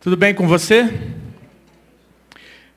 [0.00, 0.98] Tudo bem com você?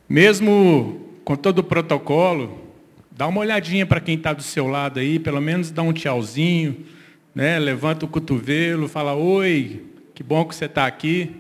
[0.10, 2.62] Mesmo com todo o protocolo,
[3.10, 6.86] dá uma olhadinha para quem está do seu lado aí, pelo menos dá um tchauzinho,
[7.34, 7.58] né?
[7.60, 11.32] levanta o cotovelo, fala, oi, que bom que você está aqui.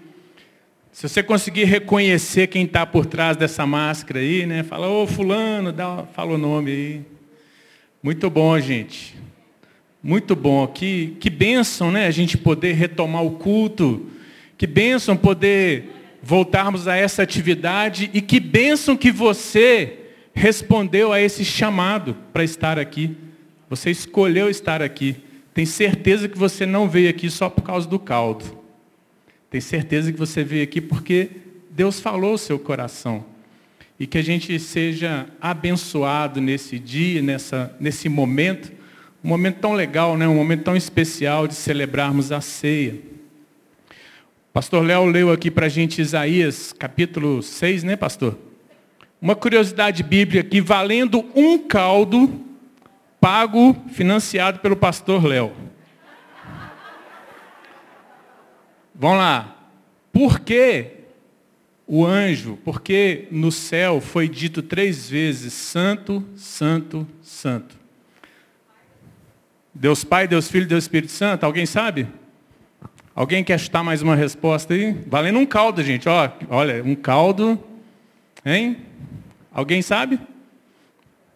[0.93, 4.63] Se você conseguir reconhecer quem está por trás dessa máscara aí, né?
[4.63, 7.01] Fala, ô fulano, dá, fala o nome aí.
[8.01, 9.17] Muito bom, gente.
[10.01, 10.65] Muito bom.
[10.65, 12.07] Que, que bênção, né?
[12.07, 14.13] A gente poder retomar o culto
[14.63, 15.89] que bênção poder
[16.21, 19.99] voltarmos a essa atividade e que bênção que você
[20.33, 23.13] respondeu a esse chamado para estar aqui.
[23.69, 25.17] Você escolheu estar aqui.
[25.53, 28.57] Tem certeza que você não veio aqui só por causa do caldo.
[29.49, 31.29] Tem certeza que você veio aqui porque
[31.69, 33.25] Deus falou o seu coração.
[33.99, 38.71] E que a gente seja abençoado nesse dia, nessa, nesse momento.
[39.21, 40.25] Um momento tão legal, né?
[40.25, 43.11] um momento tão especial de celebrarmos a ceia.
[44.53, 48.37] Pastor Léo leu aqui para a gente Isaías, capítulo 6, né, pastor?
[49.19, 52.39] Uma curiosidade bíblica aqui, valendo um caldo
[53.19, 55.53] pago, financiado pelo pastor Léo.
[58.93, 59.57] Vamos lá.
[60.11, 60.97] Por que
[61.87, 67.75] o anjo, porque no céu foi dito três vezes, santo, santo, santo.
[69.73, 72.07] Deus Pai, Deus Filho, Deus Espírito Santo, alguém sabe?
[73.15, 74.91] Alguém quer chutar mais uma resposta aí?
[75.05, 76.09] Valendo um caldo, gente.
[76.09, 77.63] Ó, olha, um caldo.
[78.43, 78.77] Hein?
[79.53, 80.19] Alguém sabe?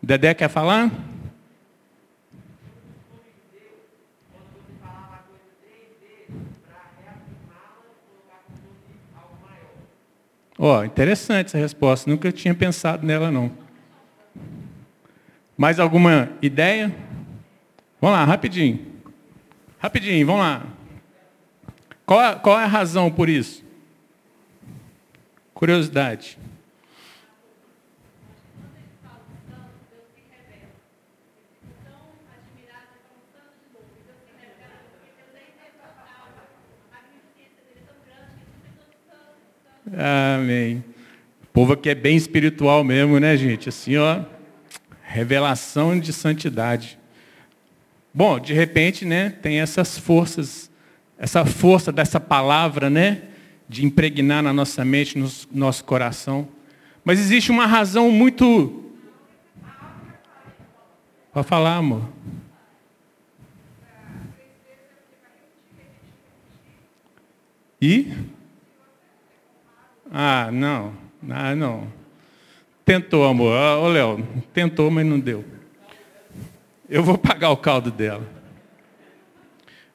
[0.01, 0.91] Dedé quer falar?
[10.57, 12.09] Ó, oh, interessante essa resposta.
[12.09, 13.51] Nunca tinha pensado nela, não.
[15.55, 16.91] Mais alguma ideia?
[18.01, 18.79] Vamos lá, rapidinho.
[19.77, 20.76] Rapidinho, vamos lá.
[22.07, 23.65] Qual, qual é a razão por isso?
[25.53, 26.39] Curiosidade.
[39.93, 40.81] Amém.
[41.43, 43.67] O povo aqui é bem espiritual mesmo, né, gente?
[43.67, 44.23] Assim, ó,
[45.03, 46.97] revelação de santidade.
[48.13, 50.66] Bom, de repente, né, tem essas forças
[51.17, 53.23] essa força dessa palavra, né?
[53.67, 56.47] De impregnar na nossa mente, no nosso coração.
[57.03, 58.83] Mas existe uma razão muito.
[61.33, 62.09] Pode falar, amor.
[67.81, 68.11] E?
[70.11, 70.93] Ah, não.
[71.29, 71.87] Ah, não.
[72.83, 73.53] Tentou, amor.
[73.53, 75.43] Ô, Léo, tentou, mas não deu.
[76.89, 78.36] Eu vou pagar o caldo dela.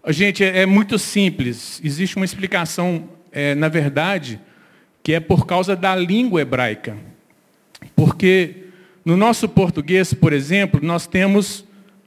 [0.09, 1.81] Gente, é, é muito simples.
[1.85, 4.41] Existe uma explicação, é, na verdade,
[5.03, 6.97] que é por causa da língua hebraica.
[7.95, 8.65] Porque
[9.05, 11.65] no nosso português, por exemplo, nós temos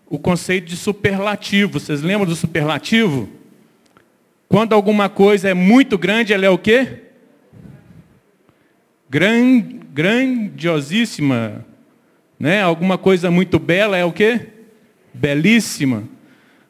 [0.10, 1.80] o conceito de superlativo.
[1.80, 3.30] Vocês lembram do superlativo?
[4.50, 7.02] Quando alguma coisa é muito grande, ela é o quê?
[9.10, 9.62] Gran,
[9.94, 11.66] grandiosíssima.
[12.38, 12.62] Né?
[12.62, 14.48] Alguma coisa muito bela é o quê?
[15.14, 16.15] Belíssima.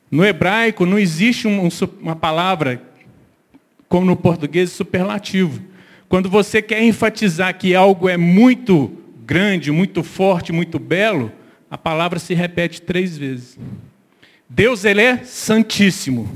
[0.10, 1.68] No hebraico não existe um,
[2.02, 2.82] uma palavra,
[3.90, 5.62] como no português, superlativo.
[6.08, 8.92] Quando você quer enfatizar que algo é muito
[9.26, 11.32] grande, muito forte, muito belo,
[11.70, 13.58] a palavra se repete três vezes.
[14.50, 16.30] Deus ele é santíssimo.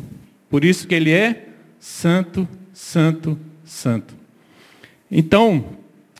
[0.49, 1.47] Por isso que ele é
[1.79, 4.15] santo, santo, santo.
[5.11, 5.77] Então,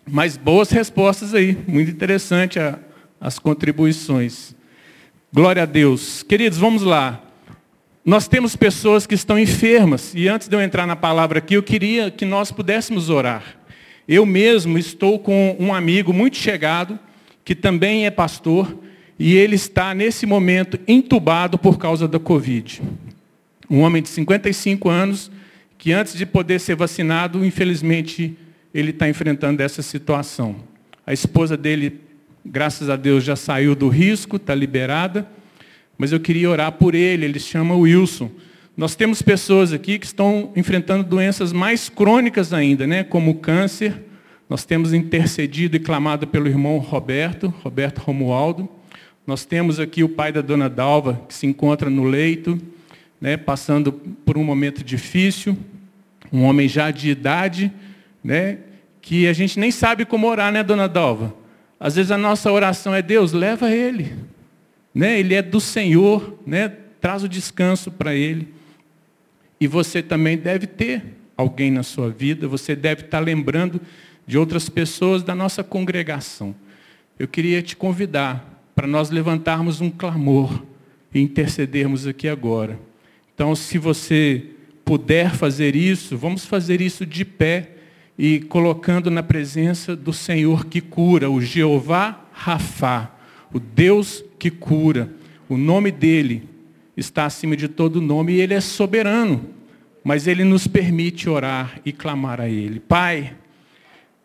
[0.07, 1.57] mais boas respostas aí.
[1.67, 2.79] Muito interessante a,
[3.19, 4.55] as contribuições.
[5.33, 6.23] Glória a Deus.
[6.23, 7.23] Queridos, vamos lá.
[8.05, 11.63] Nós temos pessoas que estão enfermas, e antes de eu entrar na palavra aqui, eu
[11.63, 13.57] queria que nós pudéssemos orar.
[14.07, 16.97] Eu mesmo estou com um amigo muito chegado,
[17.43, 18.79] que também é pastor,
[19.19, 22.81] e ele está nesse momento entubado por causa da Covid.
[23.69, 25.29] Um homem de 55 anos,
[25.77, 28.35] que antes de poder ser vacinado, infelizmente,
[28.73, 30.56] ele está enfrentando essa situação.
[31.06, 32.00] A esposa dele,
[32.45, 35.27] graças a Deus, já saiu do risco, está liberada
[36.00, 38.31] mas eu queria orar por ele, ele se chama Wilson.
[38.78, 43.04] Nós temos pessoas aqui que estão enfrentando doenças mais crônicas ainda, né?
[43.04, 44.06] como câncer.
[44.50, 48.69] Nós temos intercedido e clamado pelo irmão Roberto, Roberto Romualdo.
[49.28, 52.57] Nós temos aqui o pai da dona Dalva, que se encontra no leito,
[53.19, 53.36] né?
[53.36, 55.57] passando por um momento difícil.
[56.31, 57.74] Um homem já de idade,
[58.24, 58.60] né?
[59.01, 61.36] que a gente nem sabe como orar, né, dona Dalva?
[61.78, 64.13] Às vezes a nossa oração é, Deus, leva ele
[64.94, 65.19] né?
[65.19, 66.69] Ele é do Senhor, né?
[67.00, 68.53] Traz o descanso para ele.
[69.59, 71.03] E você também deve ter
[71.36, 73.80] alguém na sua vida, você deve estar lembrando
[74.27, 76.53] de outras pessoas da nossa congregação.
[77.18, 80.63] Eu queria te convidar para nós levantarmos um clamor
[81.13, 82.80] e intercedermos aqui agora.
[83.33, 84.45] Então, se você
[84.86, 87.71] puder fazer isso, vamos fazer isso de pé
[88.18, 93.15] e colocando na presença do Senhor que cura, o Jeová Rafá,
[93.53, 95.12] o Deus que cura.
[95.50, 96.47] O nome dele
[96.95, 99.50] está acima de todo nome e ele é soberano,
[100.03, 102.80] mas ele nos permite orar e clamar a ele.
[102.80, 103.33] Pai,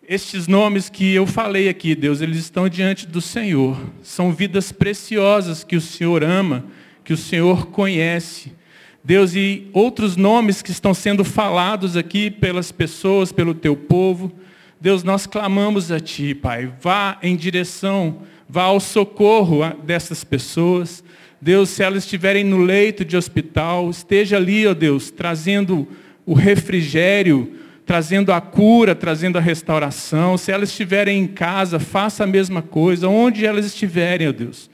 [0.06, 3.78] estes nomes que eu falei aqui, Deus, eles estão diante do Senhor.
[4.02, 6.64] São vidas preciosas que o Senhor ama,
[7.02, 8.52] que o Senhor conhece.
[9.02, 14.32] Deus, e outros nomes que estão sendo falados aqui pelas pessoas, pelo teu povo.
[14.80, 16.70] Deus, nós clamamos a Ti, Pai.
[16.80, 21.02] Vá em direção, vá ao socorro dessas pessoas.
[21.40, 25.86] Deus, se elas estiverem no leito de hospital, esteja ali, ó Deus, trazendo
[26.24, 27.52] o refrigério,
[27.84, 30.38] trazendo a cura, trazendo a restauração.
[30.38, 34.70] Se elas estiverem em casa, faça a mesma coisa, onde elas estiverem, ó Deus.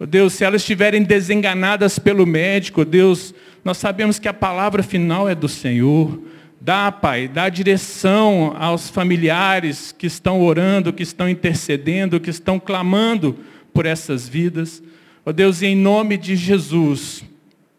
[0.00, 4.82] Ó Deus, se elas estiverem desenganadas pelo médico, ó Deus, nós sabemos que a palavra
[4.82, 6.20] final é do Senhor.
[6.60, 13.38] Dá, Pai, dá direção aos familiares que estão orando, que estão intercedendo, que estão clamando
[13.72, 14.82] por essas vidas.
[15.24, 17.22] Ó Deus, em nome de Jesus,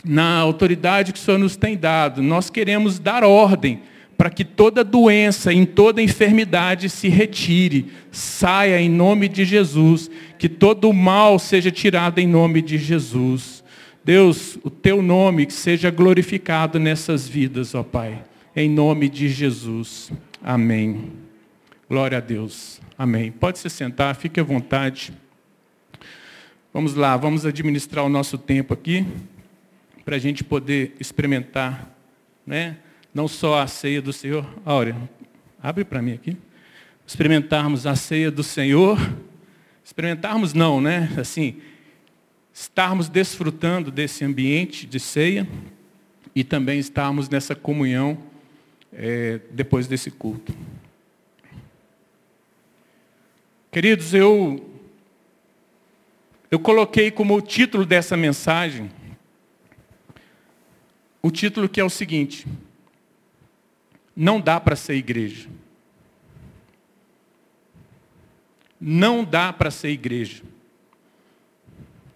[0.03, 3.81] na autoridade que o Senhor nos tem dado, nós queremos dar ordem
[4.17, 10.47] para que toda doença, em toda enfermidade se retire, saia em nome de Jesus, que
[10.47, 13.63] todo o mal seja tirado em nome de Jesus.
[14.03, 18.28] Deus, o teu nome que seja glorificado nessas vidas, ó Pai.
[18.55, 20.11] Em nome de Jesus.
[20.41, 21.11] Amém.
[21.87, 22.81] Glória a Deus.
[22.97, 23.31] Amém.
[23.31, 25.13] Pode se sentar, fique à vontade.
[26.73, 29.05] Vamos lá, vamos administrar o nosso tempo aqui,
[30.03, 31.95] para a gente poder experimentar,
[32.45, 32.77] né?
[33.13, 34.43] não só a ceia do Senhor.
[34.65, 34.95] Áurea,
[35.61, 36.35] abre para mim aqui.
[37.05, 38.97] Experimentarmos a ceia do Senhor.
[39.83, 41.07] Experimentarmos não, né?
[41.19, 41.61] Assim,
[42.51, 45.47] estarmos desfrutando desse ambiente de ceia
[46.35, 48.28] e também estarmos nessa comunhão
[48.93, 50.53] é, depois desse culto.
[53.71, 54.67] Queridos, eu,
[56.49, 58.89] eu coloquei como título dessa mensagem
[61.21, 62.47] o título que é o seguinte:
[64.15, 65.49] Não dá para ser igreja.
[68.79, 70.41] Não dá para ser igreja.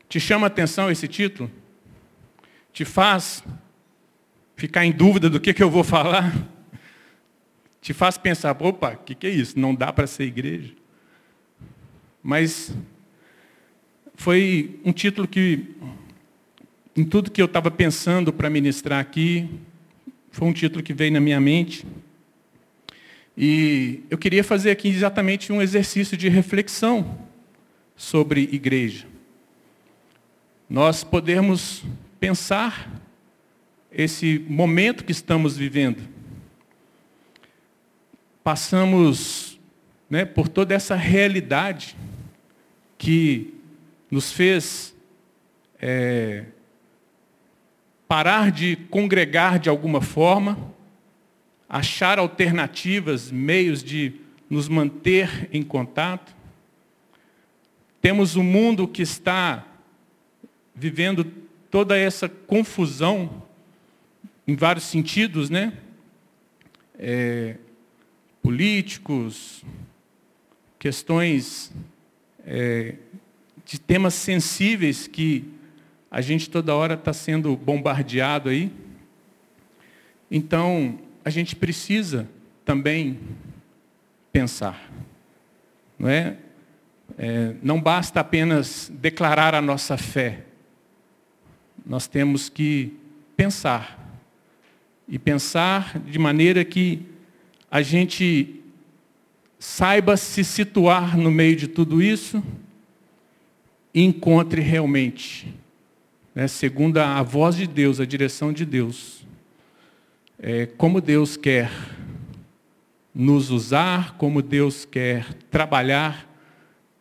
[0.07, 1.51] Te chama a atenção esse título?
[2.71, 3.43] Te faz
[4.55, 6.31] ficar em dúvida do que, que eu vou falar?
[7.83, 9.59] Te faz pensar, opa, o que, que é isso?
[9.59, 10.73] Não dá para ser igreja?
[12.23, 12.75] Mas
[14.15, 15.75] foi um título que,
[16.95, 19.47] em tudo que eu estava pensando para ministrar aqui,
[20.31, 21.85] foi um título que veio na minha mente.
[23.37, 27.27] E eu queria fazer aqui exatamente um exercício de reflexão
[27.95, 29.13] sobre igreja
[30.73, 31.83] nós podemos
[32.19, 32.89] pensar
[33.91, 36.01] esse momento que estamos vivendo.
[38.43, 39.59] Passamos
[40.09, 41.95] né, por toda essa realidade
[42.97, 43.53] que
[44.11, 44.93] nos fez
[45.79, 46.45] é,
[48.07, 50.57] parar de congregar de alguma forma,
[51.67, 54.13] achar alternativas, meios de
[54.49, 56.35] nos manter em contato.
[58.01, 59.65] Temos um mundo que está
[60.75, 61.25] vivendo
[61.71, 63.43] toda essa confusão
[64.45, 65.73] em vários sentidos, né?
[66.99, 67.57] É,
[68.43, 69.65] políticos,
[70.77, 71.73] questões
[72.45, 72.95] é,
[73.65, 75.45] de temas sensíveis que
[76.11, 78.71] a gente toda hora está sendo bombardeado aí.
[80.29, 82.29] Então, a gente precisa
[82.63, 83.17] também
[84.31, 84.91] pensar.
[85.97, 86.37] Não é?
[87.17, 87.55] é?
[87.63, 90.43] Não basta apenas declarar a nossa fé
[91.85, 92.93] nós temos que
[93.35, 93.99] pensar.
[95.07, 97.05] E pensar de maneira que
[97.73, 98.61] a gente
[99.57, 102.43] saiba se situar no meio de tudo isso
[103.91, 105.51] e encontre realmente,
[106.35, 109.25] né, segundo a voz de Deus, a direção de Deus,
[110.37, 111.71] é, como Deus quer
[113.11, 116.29] nos usar, como Deus quer trabalhar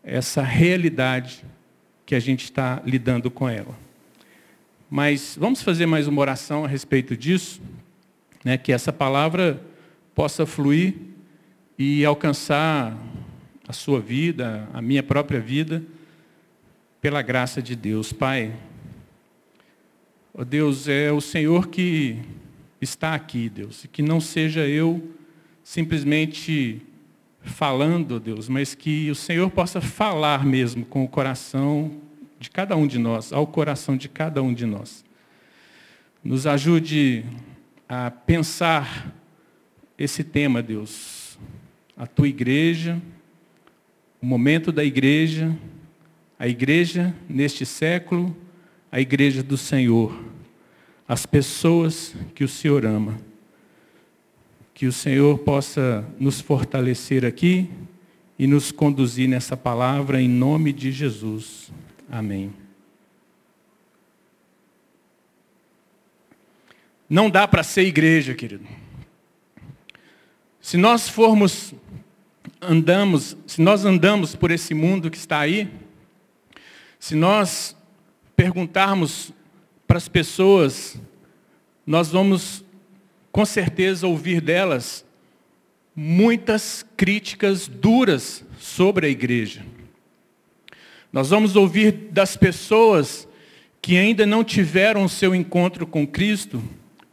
[0.03, 1.45] essa realidade
[2.07, 3.79] que a gente está lidando com ela.
[4.89, 7.61] Mas vamos fazer mais uma oração a respeito disso,
[8.43, 9.71] né, que essa palavra
[10.15, 10.95] possa fluir
[11.79, 12.97] e alcançar
[13.67, 15.83] a sua vida, a minha própria vida,
[17.01, 18.13] pela graça de Deus.
[18.13, 18.55] Pai,
[20.33, 22.19] oh Deus, é o Senhor que
[22.81, 23.85] está aqui, Deus.
[23.85, 25.11] E que não seja eu
[25.65, 26.83] simplesmente
[27.41, 31.91] falando, Deus, mas que o Senhor possa falar mesmo com o coração
[32.39, 35.05] de cada um de nós, ao coração de cada um de nós.
[36.23, 37.25] Nos ajude
[37.89, 39.13] a pensar
[40.05, 41.39] esse tema, Deus.
[41.97, 43.01] A tua igreja,
[44.21, 45.57] o momento da igreja,
[46.37, 48.37] a igreja neste século,
[48.91, 50.13] a igreja do Senhor,
[51.07, 53.17] as pessoas que o Senhor ama.
[54.75, 57.71] Que o Senhor possa nos fortalecer aqui
[58.37, 61.71] e nos conduzir nessa palavra em nome de Jesus.
[62.11, 62.53] Amém.
[67.09, 68.67] Não dá para ser igreja, querido.
[70.63, 71.75] Se nós formos
[72.61, 75.69] andamos, se nós andamos por esse mundo que está aí,
[77.01, 77.77] se nós
[78.37, 79.33] perguntarmos
[79.89, 80.97] para as pessoas,
[81.85, 82.65] nós vamos
[83.33, 85.05] com certeza ouvir delas
[85.97, 89.67] muitas críticas duras sobre a igreja.
[91.13, 93.27] Nós vamos ouvir das pessoas
[93.83, 96.63] que ainda não tiveram o seu encontro com Cristo,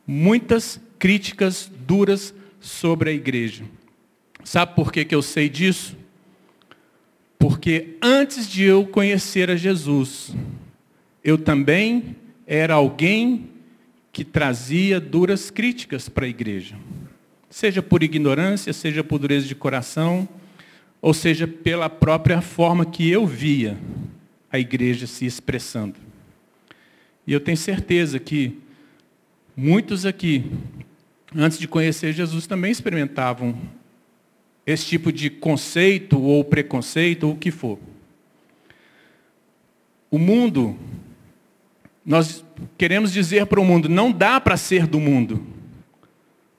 [0.06, 3.64] muitas críticas duras sobre a igreja.
[4.44, 5.98] Sabe por que, que eu sei disso?
[7.38, 10.36] Porque antes de eu conhecer a Jesus,
[11.24, 13.50] eu também era alguém
[14.12, 16.76] que trazia duras críticas para a igreja.
[17.50, 20.28] Seja por ignorância, seja por dureza de coração,
[21.02, 23.78] ou seja pela própria forma que eu via
[24.52, 25.96] a igreja se expressando.
[27.26, 28.58] E eu tenho certeza que
[29.56, 30.52] muitos aqui,
[31.36, 33.56] antes de conhecer Jesus, também experimentavam
[34.66, 37.80] esse tipo de conceito ou preconceito ou o que for.
[40.12, 40.78] O mundo,
[42.06, 42.44] nós
[42.78, 45.46] queremos dizer para o mundo, não dá para ser do mundo.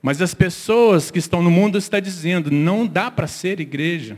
[0.02, 4.16] Mas as pessoas que estão no mundo estão dizendo, não dá para ser igreja.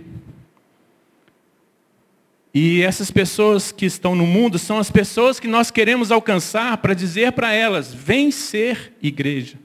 [2.54, 6.92] E essas pessoas que estão no mundo são as pessoas que nós queremos alcançar para
[6.92, 9.56] dizer para elas, vem ser igreja.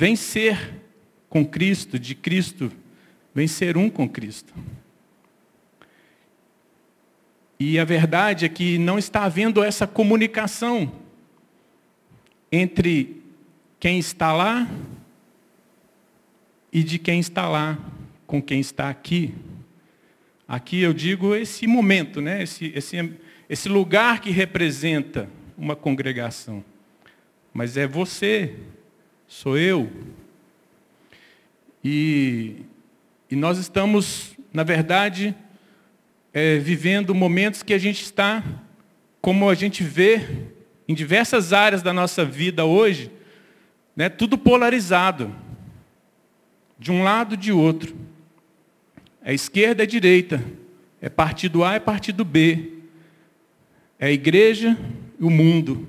[0.00, 0.76] Vem ser
[1.28, 2.72] com Cristo, de Cristo,
[3.34, 4.54] vem ser um com Cristo.
[7.58, 10.90] E a verdade é que não está havendo essa comunicação
[12.50, 13.22] entre
[13.78, 14.66] quem está lá
[16.72, 17.78] e de quem está lá
[18.26, 19.34] com quem está aqui.
[20.48, 22.42] Aqui eu digo esse momento, né?
[22.42, 22.96] esse, esse,
[23.50, 25.28] esse lugar que representa
[25.58, 26.64] uma congregação.
[27.52, 28.56] Mas é você,
[29.30, 29.88] sou eu.
[31.84, 32.64] E,
[33.30, 35.36] e nós estamos, na verdade,
[36.34, 38.42] é, vivendo momentos que a gente está,
[39.20, 40.48] como a gente vê
[40.88, 43.08] em diversas áreas da nossa vida hoje,
[43.94, 45.32] né, tudo polarizado
[46.76, 47.96] de um lado de outro.
[49.22, 50.44] É esquerda e direita.
[51.00, 52.78] É partido A e partido B.
[53.96, 54.76] É a igreja
[55.20, 55.88] e o mundo.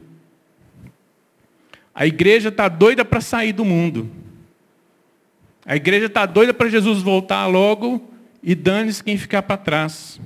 [1.94, 4.10] A igreja está doida para sair do mundo.
[5.66, 8.10] A igreja está doida para Jesus voltar logo
[8.42, 10.20] e dane-se quem ficar para trás.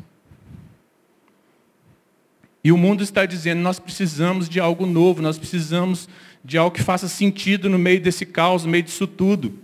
[2.63, 6.09] E o mundo está dizendo, nós precisamos de algo novo, nós precisamos
[6.43, 9.59] de algo que faça sentido no meio desse caos, no meio disso tudo.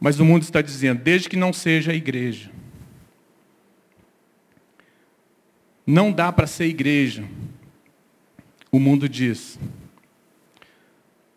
[0.00, 2.50] Mas o mundo está dizendo, desde que não seja a igreja.
[5.86, 7.24] Não dá para ser igreja.
[8.70, 9.58] O mundo diz.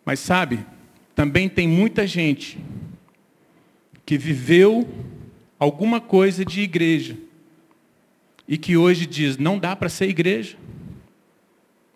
[0.04, 0.64] Mas sabe,
[1.14, 2.58] também tem muita gente
[4.04, 4.88] que viveu
[5.58, 7.16] alguma coisa de igreja
[8.48, 10.56] e que hoje diz: não dá para ser igreja.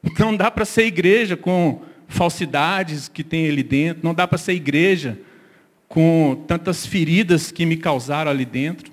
[0.21, 4.53] Não dá para ser igreja com falsidades que tem ali dentro, não dá para ser
[4.53, 5.19] igreja
[5.89, 8.93] com tantas feridas que me causaram ali dentro.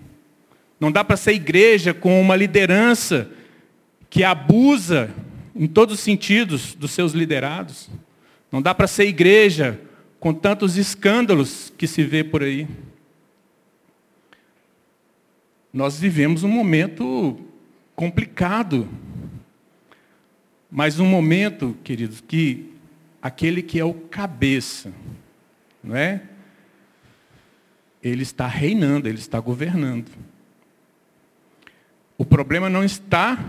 [0.79, 3.29] Não dá para ser igreja com uma liderança
[4.09, 5.09] que abusa
[5.55, 7.89] em todos os sentidos dos seus liderados.
[8.53, 9.81] Não dá para ser igreja
[10.19, 12.67] com tantos escândalos que se vê por aí.
[15.73, 17.41] Nós vivemos um momento
[17.95, 18.87] complicado,
[20.69, 22.71] mas um momento, queridos, que
[23.19, 24.93] aquele que é o cabeça,
[25.83, 26.21] não é?
[28.03, 30.11] ele está reinando, ele está governando.
[32.15, 33.43] O problema não está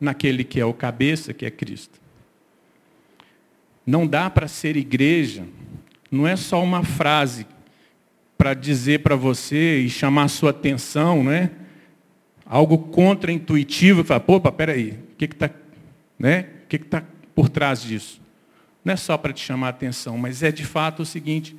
[0.00, 2.01] naquele que é o cabeça, que é Cristo.
[3.86, 5.44] Não dá para ser igreja,
[6.10, 7.46] não é só uma frase
[8.38, 11.50] para dizer para você e chamar a sua atenção, não é?
[12.44, 15.50] Algo contra-intuitivo, falar, pô, peraí, o que está
[16.18, 16.46] né?
[16.68, 17.02] que que tá
[17.34, 18.20] por trás disso?
[18.84, 21.56] Não é só para te chamar a atenção, mas é de fato o seguinte: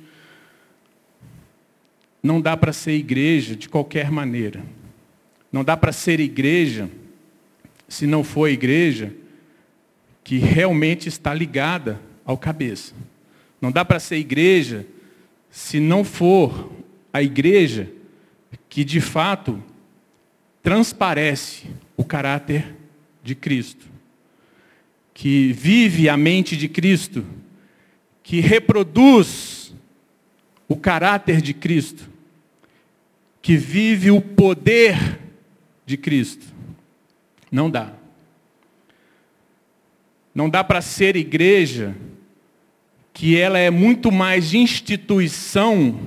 [2.22, 4.62] não dá para ser igreja de qualquer maneira.
[5.52, 6.90] Não dá para ser igreja
[7.86, 9.14] se não for igreja
[10.24, 12.94] que realmente está ligada ao cabeça.
[13.60, 14.86] Não dá para ser igreja
[15.50, 16.72] se não for
[17.12, 17.90] a igreja
[18.68, 19.62] que de fato
[20.62, 21.66] transparece
[21.96, 22.74] o caráter
[23.22, 23.86] de Cristo,
[25.12, 27.24] que vive a mente de Cristo,
[28.22, 29.72] que reproduz
[30.66, 32.08] o caráter de Cristo,
[33.40, 35.20] que vive o poder
[35.86, 36.46] de Cristo.
[37.52, 37.92] Não dá.
[40.34, 41.94] Não dá para ser igreja
[43.14, 46.00] que ela é muito mais instituição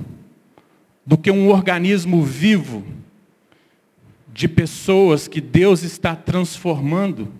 [1.06, 2.84] do que um organismo vivo
[4.30, 7.32] de pessoas que Deus está transformando.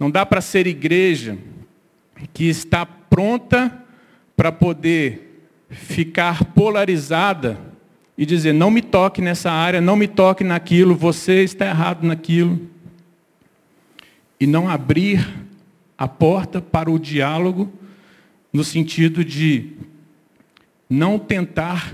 [0.00, 1.36] Não dá para ser igreja
[2.32, 3.84] que está pronta
[4.34, 7.60] para poder ficar polarizada
[8.16, 12.58] e dizer: não me toque nessa área, não me toque naquilo, você está errado naquilo.
[14.40, 15.47] E não abrir
[15.98, 17.72] a porta para o diálogo,
[18.52, 19.72] no sentido de
[20.88, 21.92] não tentar,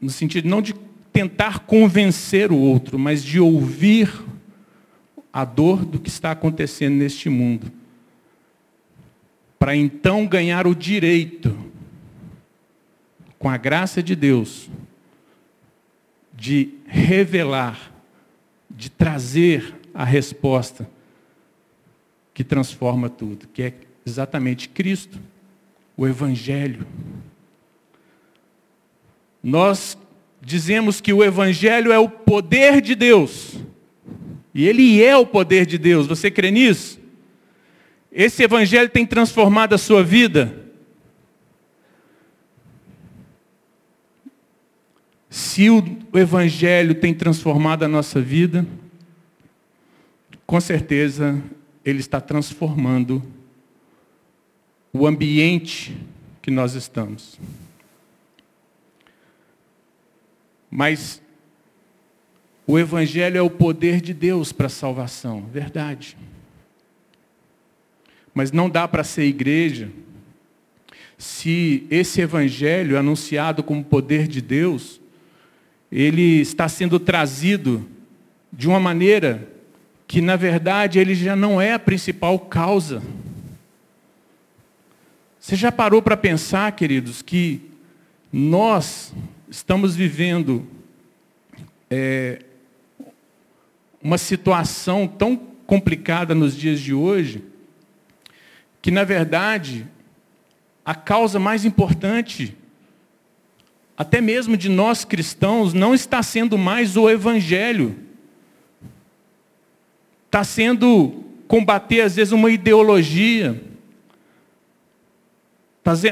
[0.00, 0.74] no sentido não de
[1.12, 4.12] tentar convencer o outro, mas de ouvir
[5.32, 7.70] a dor do que está acontecendo neste mundo.
[9.60, 11.56] Para então ganhar o direito,
[13.38, 14.68] com a graça de Deus,
[16.34, 17.92] de revelar,
[18.68, 20.97] de trazer a resposta
[22.38, 23.74] que transforma tudo, que é
[24.06, 25.18] exatamente Cristo,
[25.96, 26.86] o Evangelho.
[29.42, 29.98] Nós
[30.40, 33.56] dizemos que o Evangelho é o poder de Deus.
[34.54, 36.06] E ele é o poder de Deus.
[36.06, 37.00] Você crê nisso?
[38.12, 40.64] Esse Evangelho tem transformado a sua vida?
[45.28, 45.82] Se o
[46.14, 48.64] Evangelho tem transformado a nossa vida,
[50.46, 51.42] com certeza
[51.88, 53.22] ele está transformando
[54.92, 55.96] o ambiente
[56.42, 57.38] que nós estamos.
[60.70, 61.22] Mas
[62.66, 66.16] o Evangelho é o poder de Deus para a salvação, verdade.
[68.34, 69.90] Mas não dá para ser igreja
[71.18, 75.00] se esse Evangelho anunciado como poder de Deus,
[75.90, 77.88] ele está sendo trazido
[78.52, 79.48] de uma maneira
[80.08, 83.02] que na verdade ele já não é a principal causa.
[85.38, 87.60] Você já parou para pensar, queridos, que
[88.32, 89.12] nós
[89.50, 90.66] estamos vivendo
[91.90, 92.42] é,
[94.02, 97.44] uma situação tão complicada nos dias de hoje,
[98.80, 99.86] que na verdade
[100.86, 102.56] a causa mais importante,
[103.94, 108.07] até mesmo de nós cristãos, não está sendo mais o Evangelho
[110.28, 113.58] Está sendo combater, às vezes, uma ideologia.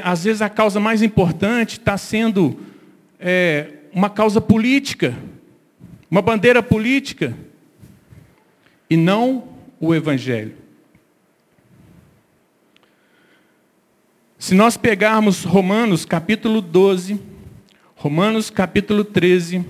[0.03, 2.59] Às vezes, a causa mais importante está sendo
[3.19, 5.15] é, uma causa política,
[6.09, 7.37] uma bandeira política,
[8.89, 9.49] e não
[9.79, 10.55] o Evangelho.
[14.39, 17.21] Se nós pegarmos Romanos capítulo 12,
[17.95, 19.63] Romanos capítulo 13,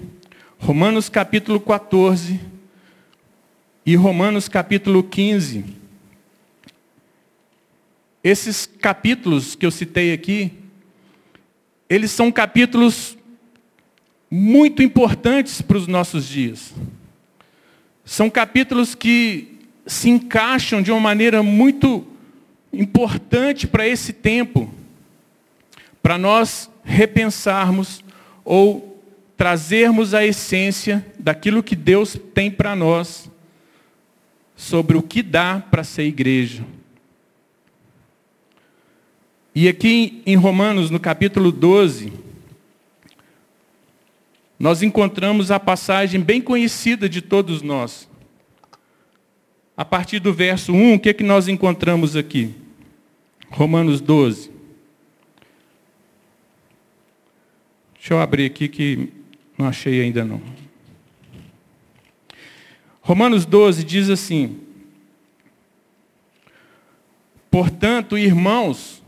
[0.57, 2.39] Romanos capítulo 14,
[3.87, 5.63] e Romanos capítulo 15.
[8.21, 10.51] Esses capítulos que eu citei aqui,
[11.89, 13.17] eles são capítulos
[14.29, 16.73] muito importantes para os nossos dias.
[18.03, 22.05] São capítulos que se encaixam de uma maneira muito
[22.73, 24.69] importante para esse tempo,
[26.03, 28.03] para nós repensarmos
[28.43, 29.01] ou
[29.37, 33.29] trazermos a essência daquilo que Deus tem para nós
[34.57, 36.65] sobre o que dá para ser igreja.
[39.53, 42.11] E aqui em Romanos, no capítulo 12,
[44.59, 48.09] nós encontramos a passagem bem conhecida de todos nós.
[49.75, 52.55] A partir do verso 1, o que, é que nós encontramos aqui?
[53.49, 54.51] Romanos 12.
[57.93, 59.09] Deixa eu abrir aqui que
[59.55, 60.41] não achei ainda não.
[63.07, 64.59] Romanos 12 diz assim:
[67.49, 69.01] Portanto, irmãos,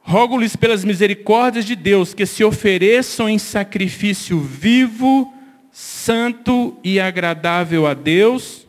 [0.00, 5.32] rogo-lhes pelas misericórdias de Deus que se ofereçam em sacrifício vivo,
[5.70, 8.66] santo e agradável a Deus.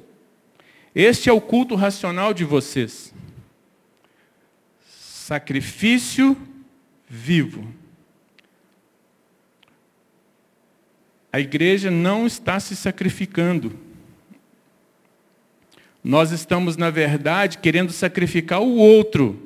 [0.93, 3.11] Este é o culto racional de vocês.
[4.87, 6.37] Sacrifício
[7.09, 7.67] vivo.
[11.33, 13.86] A igreja não está se sacrificando.
[16.07, 19.37] Nós estamos, na verdade, querendo sacrificar o outro,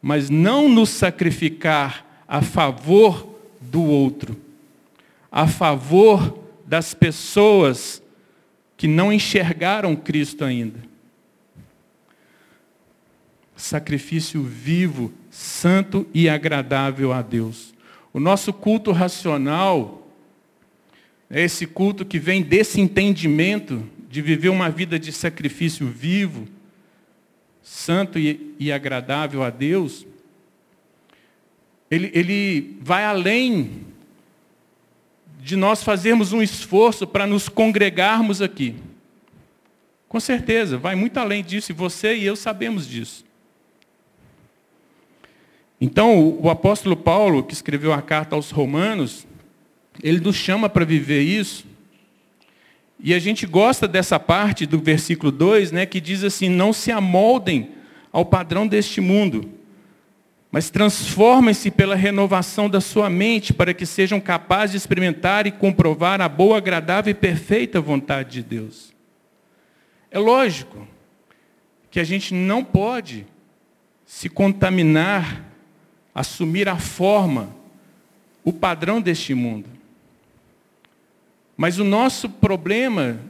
[0.00, 4.34] mas não nos sacrificar a favor do outro,
[5.30, 8.02] a favor das pessoas
[8.78, 10.80] que não enxergaram Cristo ainda.
[13.54, 17.74] Sacrifício vivo, santo e agradável a Deus.
[18.10, 20.08] O nosso culto racional
[21.28, 26.46] é esse culto que vem desse entendimento de viver uma vida de sacrifício vivo,
[27.62, 30.06] santo e, e agradável a Deus.
[31.90, 33.86] Ele, ele vai além
[35.40, 38.74] de nós fazermos um esforço para nos congregarmos aqui.
[40.10, 43.24] Com certeza, vai muito além disso, e você e eu sabemos disso.
[45.80, 49.26] Então, o apóstolo Paulo, que escreveu a carta aos Romanos,
[50.02, 51.71] ele nos chama para viver isso.
[53.04, 56.92] E a gente gosta dessa parte do versículo 2, né, que diz assim: Não se
[56.92, 57.72] amoldem
[58.12, 59.50] ao padrão deste mundo,
[60.52, 66.20] mas transformem-se pela renovação da sua mente, para que sejam capazes de experimentar e comprovar
[66.20, 68.94] a boa, agradável e perfeita vontade de Deus.
[70.08, 70.86] É lógico
[71.90, 73.26] que a gente não pode
[74.06, 75.42] se contaminar,
[76.14, 77.48] assumir a forma,
[78.44, 79.81] o padrão deste mundo.
[81.56, 83.20] Mas o nosso problema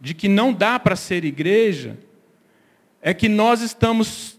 [0.00, 1.98] de que não dá para ser igreja
[3.00, 4.38] é que nós estamos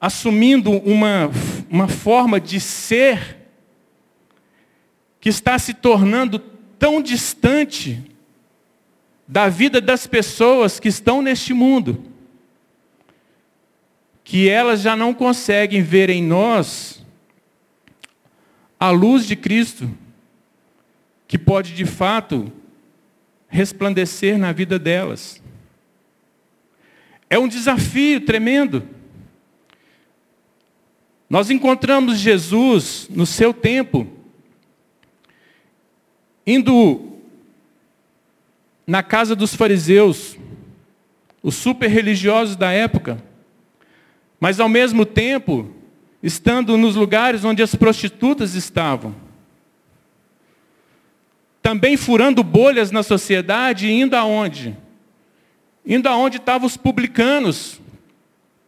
[0.00, 1.30] assumindo uma,
[1.68, 3.38] uma forma de ser
[5.20, 6.38] que está se tornando
[6.78, 8.02] tão distante
[9.28, 12.02] da vida das pessoas que estão neste mundo,
[14.24, 17.04] que elas já não conseguem ver em nós
[18.78, 19.90] a luz de Cristo
[21.30, 22.52] que pode de fato
[23.46, 25.40] resplandecer na vida delas.
[27.30, 28.82] É um desafio tremendo.
[31.28, 34.08] Nós encontramos Jesus no seu tempo,
[36.44, 37.20] indo
[38.84, 40.36] na casa dos fariseus,
[41.40, 43.22] os super religiosos da época,
[44.40, 45.72] mas ao mesmo tempo,
[46.20, 49.29] estando nos lugares onde as prostitutas estavam
[51.70, 54.76] também furando bolhas na sociedade indo aonde?
[55.86, 57.80] Indo aonde estavam os publicanos,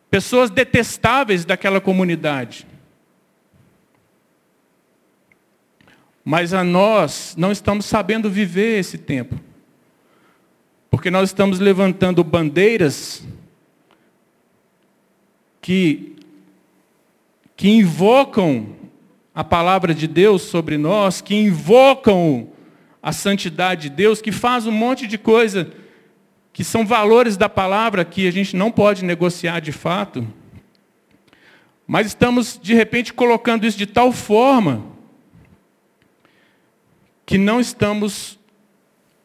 [0.09, 2.65] pessoas detestáveis daquela comunidade.
[6.25, 9.35] Mas a nós não estamos sabendo viver esse tempo.
[10.88, 13.27] Porque nós estamos levantando bandeiras
[15.61, 16.15] que,
[17.57, 18.77] que invocam
[19.35, 22.53] a palavra de Deus sobre nós, que invocam
[23.03, 25.73] a santidade de Deus, que faz um monte de coisa
[26.53, 30.27] que são valores da palavra que a gente não pode negociar de fato.
[31.87, 34.85] Mas estamos, de repente, colocando isso de tal forma
[37.27, 38.38] que não estamos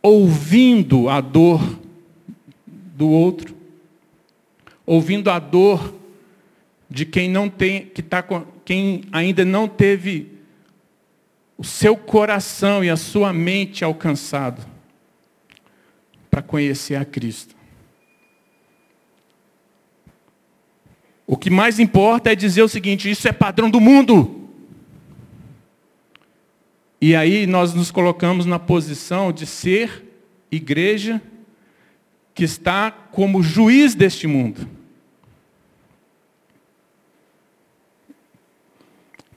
[0.02, 1.80] ouvindo a dor
[2.66, 3.56] do outro,
[4.86, 5.94] ouvindo a dor
[6.90, 8.24] de quem não tem, que tá,
[8.64, 10.37] quem ainda não teve
[11.58, 14.66] o seu coração e a sua mente alcançado
[16.30, 17.56] para conhecer a Cristo.
[21.26, 24.50] O que mais importa é dizer o seguinte: isso é padrão do mundo.
[27.02, 30.06] E aí nós nos colocamos na posição de ser
[30.52, 31.22] igreja
[32.34, 34.77] que está como juiz deste mundo.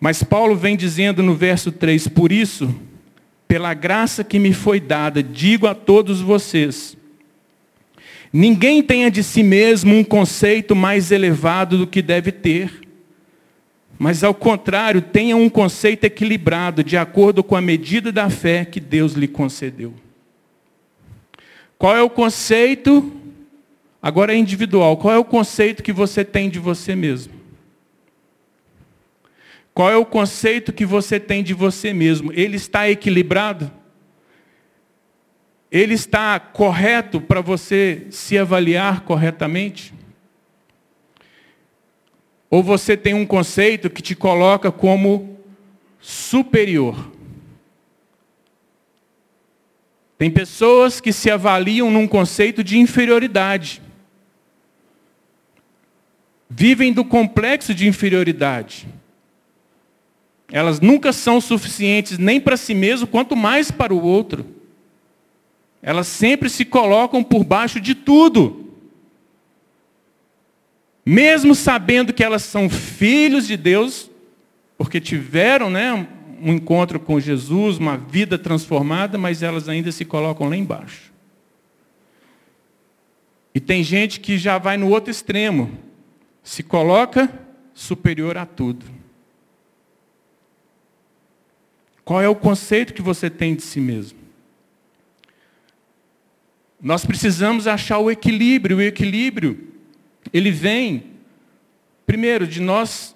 [0.00, 2.74] Mas Paulo vem dizendo no verso 3: Por isso,
[3.46, 6.96] pela graça que me foi dada, digo a todos vocês:
[8.32, 12.80] ninguém tenha de si mesmo um conceito mais elevado do que deve ter,
[13.98, 18.80] mas ao contrário, tenha um conceito equilibrado, de acordo com a medida da fé que
[18.80, 19.92] Deus lhe concedeu.
[21.76, 23.12] Qual é o conceito?
[24.02, 24.96] Agora é individual.
[24.96, 27.39] Qual é o conceito que você tem de você mesmo?
[29.72, 32.32] Qual é o conceito que você tem de você mesmo?
[32.32, 33.70] Ele está equilibrado?
[35.70, 39.94] Ele está correto para você se avaliar corretamente?
[42.50, 45.38] Ou você tem um conceito que te coloca como
[46.00, 47.12] superior?
[50.18, 53.80] Tem pessoas que se avaliam num conceito de inferioridade.
[56.50, 58.88] vivem do complexo de inferioridade.
[60.52, 64.44] Elas nunca são suficientes nem para si mesmo, quanto mais para o outro.
[65.82, 68.68] Elas sempre se colocam por baixo de tudo.
[71.06, 74.10] Mesmo sabendo que elas são filhos de Deus,
[74.76, 76.06] porque tiveram né,
[76.42, 81.10] um encontro com Jesus, uma vida transformada, mas elas ainda se colocam lá embaixo.
[83.54, 85.70] E tem gente que já vai no outro extremo,
[86.42, 87.32] se coloca
[87.72, 88.99] superior a tudo.
[92.04, 94.18] Qual é o conceito que você tem de si mesmo?
[96.80, 98.78] Nós precisamos achar o equilíbrio.
[98.78, 99.72] O equilíbrio,
[100.32, 101.12] ele vem,
[102.06, 103.14] primeiro, de nós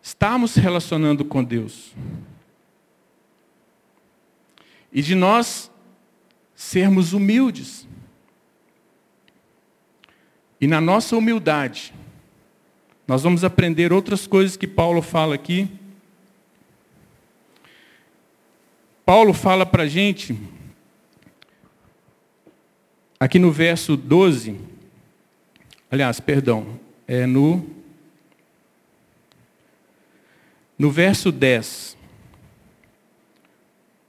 [0.00, 1.92] estarmos relacionando com Deus.
[4.92, 5.70] E de nós
[6.54, 7.86] sermos humildes.
[10.60, 11.92] E na nossa humildade,
[13.06, 15.68] nós vamos aprender outras coisas que Paulo fala aqui.
[19.06, 20.36] Paulo fala para a gente,
[23.20, 24.56] aqui no verso 12,
[25.88, 27.64] aliás, perdão, é no,
[30.76, 31.96] no verso 10.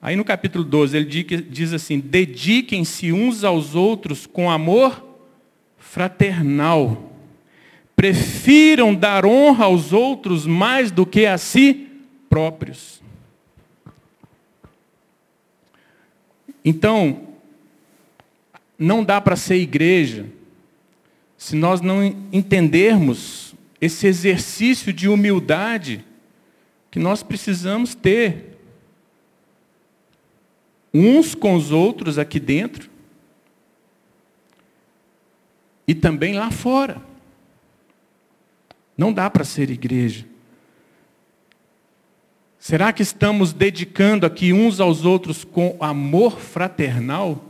[0.01, 5.05] Aí no capítulo 12 ele diz assim: dediquem-se uns aos outros com amor
[5.77, 7.11] fraternal.
[7.95, 11.87] Prefiram dar honra aos outros mais do que a si
[12.27, 13.05] próprios.
[16.69, 17.29] Então,
[18.77, 20.25] não dá para ser igreja
[21.37, 26.03] se nós não entendermos esse exercício de humildade
[26.91, 28.57] que nós precisamos ter
[30.93, 32.89] uns com os outros aqui dentro
[35.87, 37.01] e também lá fora.
[38.97, 40.25] Não dá para ser igreja.
[42.67, 47.41] Será que estamos dedicando aqui uns aos outros com amor fraternal?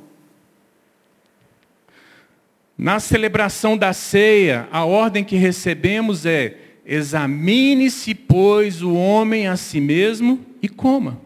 [2.77, 9.81] Na celebração da ceia, a ordem que recebemos é: examine-se, pois, o homem a si
[9.81, 11.19] mesmo e coma.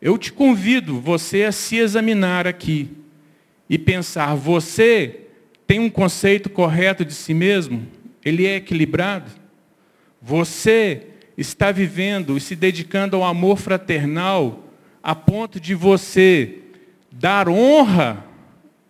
[0.00, 2.88] Eu te convido, você, a se examinar aqui
[3.68, 5.20] e pensar: você
[5.66, 7.86] tem um conceito correto de si mesmo?
[8.24, 9.30] Ele é equilibrado?
[10.22, 14.64] Você está vivendo e se dedicando ao amor fraternal
[15.02, 16.58] a ponto de você
[17.10, 18.24] dar honra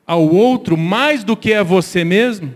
[0.06, 2.54] ao outro mais do que a você mesmo?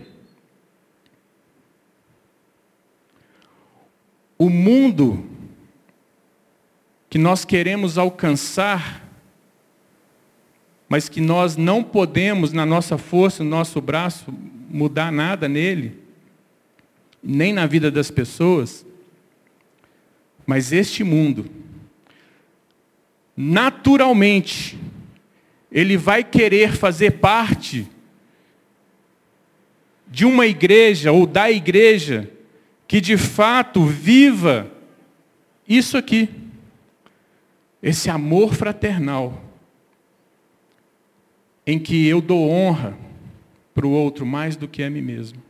[4.37, 5.25] O mundo
[7.09, 9.01] que nós queremos alcançar
[10.91, 14.25] mas que nós não podemos, na nossa força, no nosso braço,
[14.69, 15.97] mudar nada nele,
[17.23, 18.85] nem na vida das pessoas.
[20.51, 21.45] Mas este mundo,
[23.37, 24.77] naturalmente,
[25.71, 27.87] ele vai querer fazer parte
[30.09, 32.29] de uma igreja ou da igreja
[32.85, 34.69] que de fato viva
[35.65, 36.27] isso aqui,
[37.81, 39.41] esse amor fraternal
[41.65, 42.97] em que eu dou honra
[43.73, 45.41] para o outro mais do que a mim mesmo.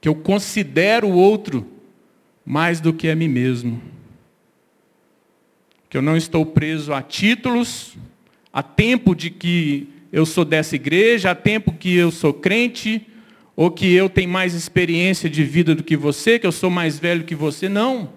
[0.00, 1.78] Que eu considero o outro
[2.44, 3.80] mais do que a mim mesmo.
[5.88, 7.96] Que eu não estou preso a títulos,
[8.52, 13.06] a tempo de que eu sou dessa igreja, a tempo que eu sou crente,
[13.54, 16.98] ou que eu tenho mais experiência de vida do que você, que eu sou mais
[16.98, 17.68] velho que você.
[17.68, 18.12] Não.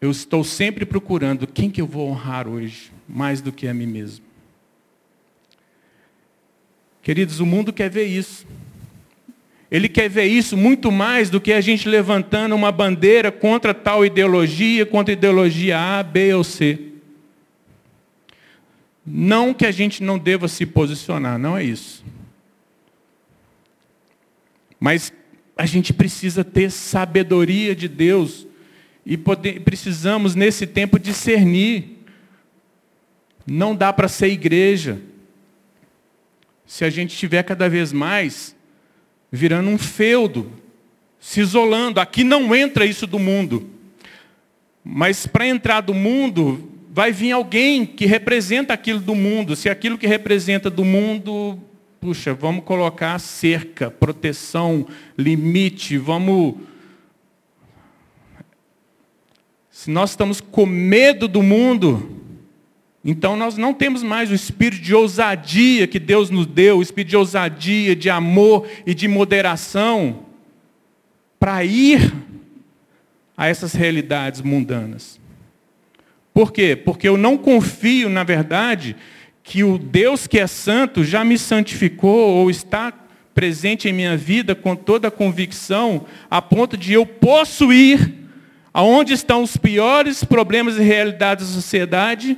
[0.00, 3.86] Eu estou sempre procurando quem que eu vou honrar hoje, mais do que a mim
[3.86, 4.24] mesmo.
[7.02, 8.46] Queridos, o mundo quer ver isso.
[9.70, 14.04] Ele quer ver isso muito mais do que a gente levantando uma bandeira contra tal
[14.04, 16.92] ideologia, contra ideologia A, B ou C.
[19.04, 22.04] Não que a gente não deva se posicionar, não é isso.
[24.80, 25.12] Mas
[25.56, 28.46] a gente precisa ter sabedoria de Deus
[29.04, 31.98] e poder, precisamos, nesse tempo, discernir.
[33.46, 35.00] Não dá para ser igreja
[36.66, 38.54] se a gente estiver cada vez mais
[39.30, 40.50] virando um feudo,
[41.20, 42.00] se isolando.
[42.00, 43.68] Aqui não entra isso do mundo.
[44.84, 49.54] Mas para entrar do mundo, vai vir alguém que representa aquilo do mundo.
[49.54, 51.58] Se aquilo que representa do mundo,
[52.00, 54.86] puxa, vamos colocar cerca, proteção,
[55.16, 56.56] limite, vamos
[59.78, 62.10] se nós estamos com medo do mundo,
[63.04, 67.10] Então nós não temos mais o espírito de ousadia que Deus nos deu, o espírito
[67.10, 70.26] de ousadia, de amor e de moderação
[71.38, 72.12] para ir
[73.36, 75.20] a essas realidades mundanas.
[76.34, 76.74] Por quê?
[76.76, 78.96] Porque eu não confio, na verdade,
[79.42, 82.92] que o Deus que é santo já me santificou ou está
[83.32, 88.14] presente em minha vida com toda a convicção, a ponto de eu posso ir
[88.74, 92.36] aonde estão os piores problemas e realidades da sociedade,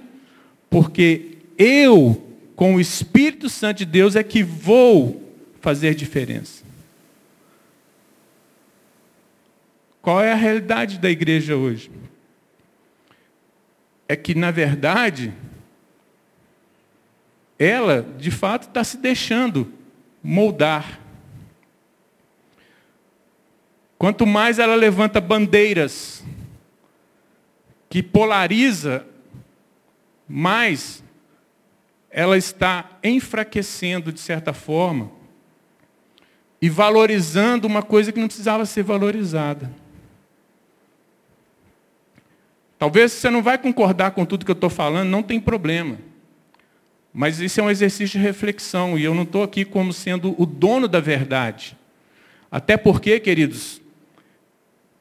[0.70, 6.64] porque eu, com o Espírito Santo de Deus, é que vou fazer diferença.
[10.00, 11.90] Qual é a realidade da igreja hoje?
[14.08, 15.34] É que, na verdade,
[17.58, 19.70] ela, de fato, está se deixando
[20.22, 21.00] moldar.
[23.98, 26.24] Quanto mais ela levanta bandeiras
[27.90, 29.06] que polariza,
[30.32, 31.02] mais
[32.08, 35.10] ela está enfraquecendo, de certa forma,
[36.62, 39.72] e valorizando uma coisa que não precisava ser valorizada.
[42.78, 45.98] Talvez você não vai concordar com tudo que eu estou falando, não tem problema.
[47.12, 50.46] Mas isso é um exercício de reflexão, e eu não estou aqui como sendo o
[50.46, 51.76] dono da verdade.
[52.50, 53.80] Até porque, queridos,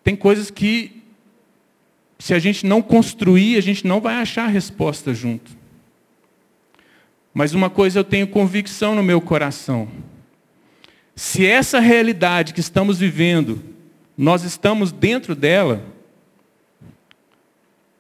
[0.04, 0.99] tem coisas que,
[2.20, 5.58] se a gente não construir, a gente não vai achar a resposta junto.
[7.34, 9.88] Mas uma coisa eu tenho convicção no meu coração.
[11.16, 13.64] Se essa realidade que estamos vivendo,
[14.18, 15.82] nós estamos dentro dela,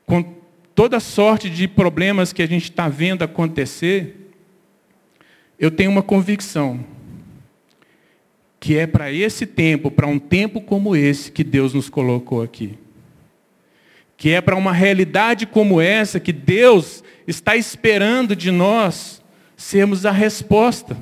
[0.06, 0.36] com
[0.76, 4.34] toda sorte de problemas que a gente está vendo acontecer,
[5.58, 6.84] eu tenho uma convicção
[8.60, 12.78] que é para esse tempo, para um tempo como esse que Deus nos colocou aqui.
[14.20, 19.24] Que é para uma realidade como essa que Deus está esperando de nós
[19.58, 20.96] sermos a resposta.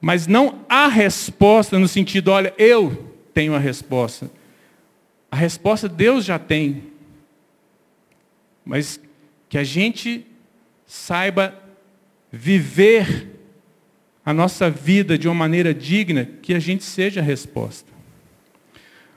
[0.00, 4.30] Mas não a resposta no sentido, olha, eu tenho a resposta.
[5.30, 6.94] A resposta Deus já tem
[8.64, 8.98] mas
[9.48, 10.26] que a gente
[10.86, 11.54] saiba
[12.32, 13.28] viver
[14.24, 17.92] a nossa vida de uma maneira digna, que a gente seja a resposta.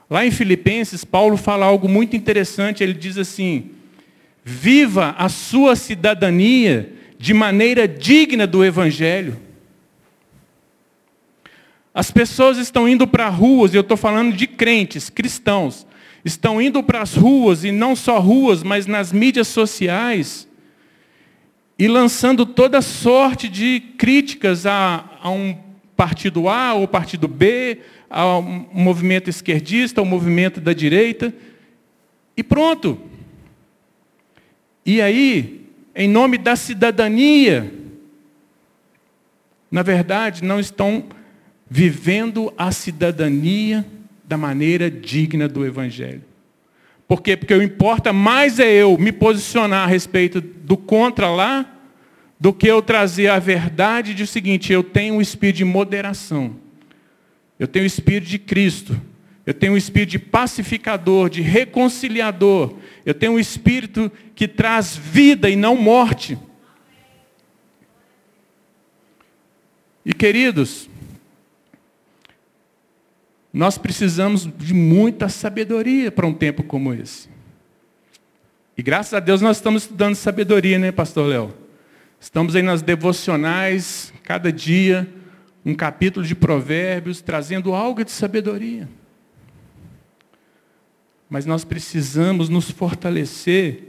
[0.09, 3.71] Lá em Filipenses, Paulo fala algo muito interessante, ele diz assim:
[4.43, 9.37] viva a sua cidadania de maneira digna do Evangelho.
[11.93, 15.85] As pessoas estão indo para ruas, e eu estou falando de crentes, cristãos,
[16.23, 20.47] estão indo para as ruas, e não só ruas, mas nas mídias sociais,
[21.77, 25.66] e lançando toda sorte de críticas a, a um
[25.97, 31.33] partido A ou partido B, ao movimento esquerdista, ao movimento da direita,
[32.37, 32.99] e pronto.
[34.85, 37.73] E aí, em nome da cidadania,
[39.69, 41.03] na verdade, não estão
[41.69, 43.85] vivendo a cidadania
[44.23, 46.23] da maneira digna do Evangelho.
[47.07, 47.35] Por quê?
[47.35, 51.76] Porque o importa mais é eu me posicionar a respeito do contra lá,
[52.39, 56.55] do que eu trazer a verdade de o seguinte, eu tenho um espírito de moderação.
[57.57, 58.99] Eu tenho o espírito de Cristo.
[59.45, 62.75] Eu tenho um espírito de pacificador, de reconciliador.
[63.05, 66.37] Eu tenho um espírito que traz vida e não morte.
[70.05, 70.89] E queridos,
[73.51, 77.27] nós precisamos de muita sabedoria para um tempo como esse.
[78.77, 81.66] E graças a Deus nós estamos estudando sabedoria, né, pastor Léo?
[82.19, 85.07] Estamos aí nas devocionais, cada dia,
[85.65, 88.89] um capítulo de provérbios, trazendo algo de sabedoria.
[91.29, 93.83] Mas nós precisamos nos fortalecer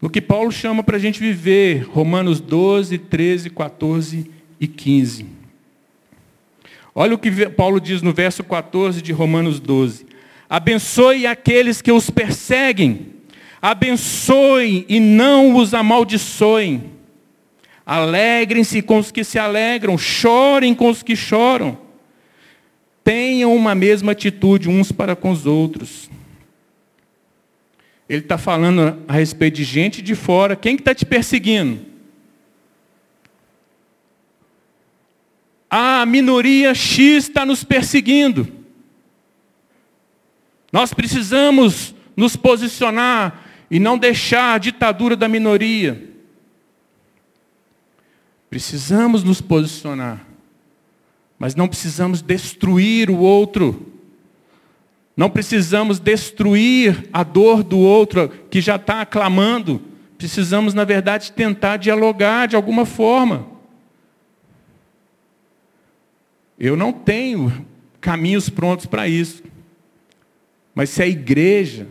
[0.00, 5.26] no que Paulo chama para a gente viver, Romanos 12, 13, 14 e 15.
[6.94, 10.06] Olha o que Paulo diz no verso 14 de Romanos 12.
[10.48, 13.14] Abençoe aqueles que os perseguem.
[13.60, 16.93] Abençoem e não os amaldiçoem.
[17.86, 19.98] Alegrem-se com os que se alegram.
[19.98, 21.78] Chorem com os que choram.
[23.02, 26.10] Tenham uma mesma atitude uns para com os outros.
[28.08, 30.56] Ele está falando a respeito de gente de fora.
[30.56, 31.94] Quem que está te perseguindo?
[35.76, 38.46] a minoria X está nos perseguindo.
[40.70, 46.13] Nós precisamos nos posicionar e não deixar a ditadura da minoria.
[48.54, 50.24] Precisamos nos posicionar,
[51.36, 53.92] mas não precisamos destruir o outro.
[55.16, 59.82] Não precisamos destruir a dor do outro que já está aclamando.
[60.16, 63.44] precisamos, na verdade, tentar dialogar de alguma forma.
[66.56, 67.66] Eu não tenho
[68.00, 69.42] caminhos prontos para isso.
[70.72, 71.88] Mas se a igreja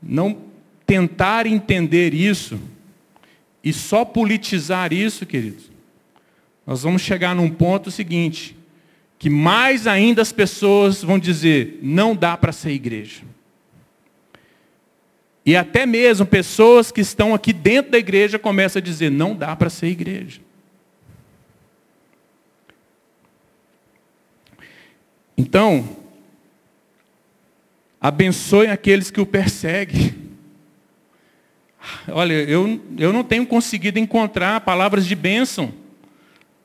[0.00, 0.38] não
[0.86, 2.60] tentar entender isso
[3.64, 5.70] e só politizar isso, queridos,
[6.66, 8.54] nós vamos chegar num ponto seguinte,
[9.18, 13.22] que mais ainda as pessoas vão dizer, não dá para ser igreja.
[15.46, 19.56] E até mesmo pessoas que estão aqui dentro da igreja começam a dizer, não dá
[19.56, 20.40] para ser igreja.
[25.36, 25.88] Então,
[28.00, 30.23] abençoe aqueles que o perseguem.
[32.08, 35.72] Olha, eu, eu não tenho conseguido encontrar palavras de bênção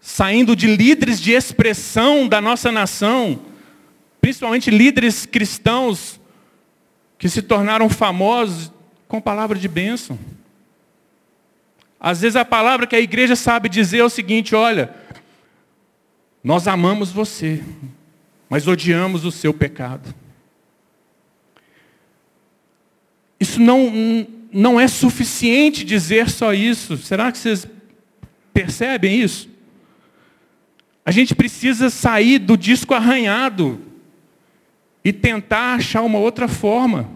[0.02, 3.40] saindo de líderes de expressão da nossa nação,
[4.22, 6.20] principalmente líderes cristãos
[7.18, 8.72] que se tornaram famosos
[9.08, 10.18] com palavra de bênção.
[12.00, 14.96] Às vezes a palavra que a igreja sabe dizer é o seguinte: olha,
[16.42, 17.62] nós amamos você,
[18.50, 20.14] mas odiamos o seu pecado.
[23.38, 26.98] Isso não, não é suficiente dizer só isso.
[26.98, 27.68] Será que vocês
[28.54, 29.50] percebem isso?
[31.06, 33.82] A gente precisa sair do disco arranhado
[35.04, 37.10] e tentar achar uma outra forma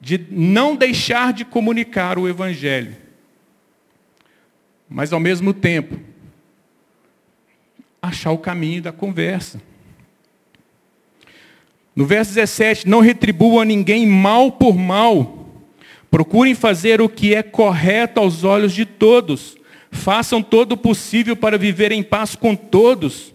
[0.00, 2.96] de não deixar de comunicar o Evangelho,
[4.88, 5.98] mas ao mesmo tempo
[8.02, 9.62] achar o caminho da conversa.
[11.94, 15.41] No verso 17, não retribuam a ninguém mal por mal.
[16.12, 19.56] Procurem fazer o que é correto aos olhos de todos.
[19.90, 23.32] Façam todo o possível para viver em paz com todos.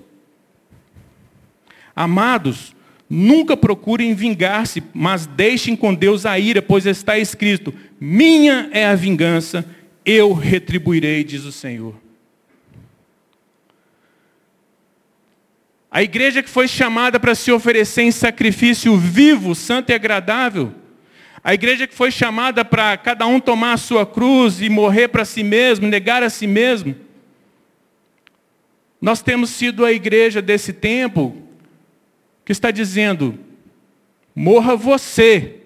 [1.96, 2.76] Amados,
[3.10, 8.94] nunca procurem vingar-se, mas deixem com Deus a ira, pois está escrito: Minha é a
[8.94, 9.66] vingança,
[10.06, 11.96] eu retribuirei, diz o Senhor.
[15.90, 20.76] A igreja que foi chamada para se oferecer em sacrifício vivo, santo e agradável.
[21.44, 25.24] A igreja que foi chamada para cada um tomar a sua cruz e morrer para
[25.24, 26.96] si mesmo, negar a si mesmo.
[29.00, 31.38] Nós temos sido a igreja desse tempo
[32.44, 33.38] que está dizendo:
[34.36, 35.58] morra você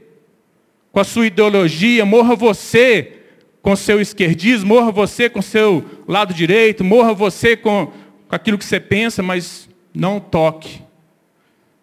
[0.92, 3.20] com a sua ideologia, morra você
[3.62, 7.94] com seu esquerdismo, morra você com seu lado direito, morra você com,
[8.28, 10.82] com aquilo que você pensa, mas não toque.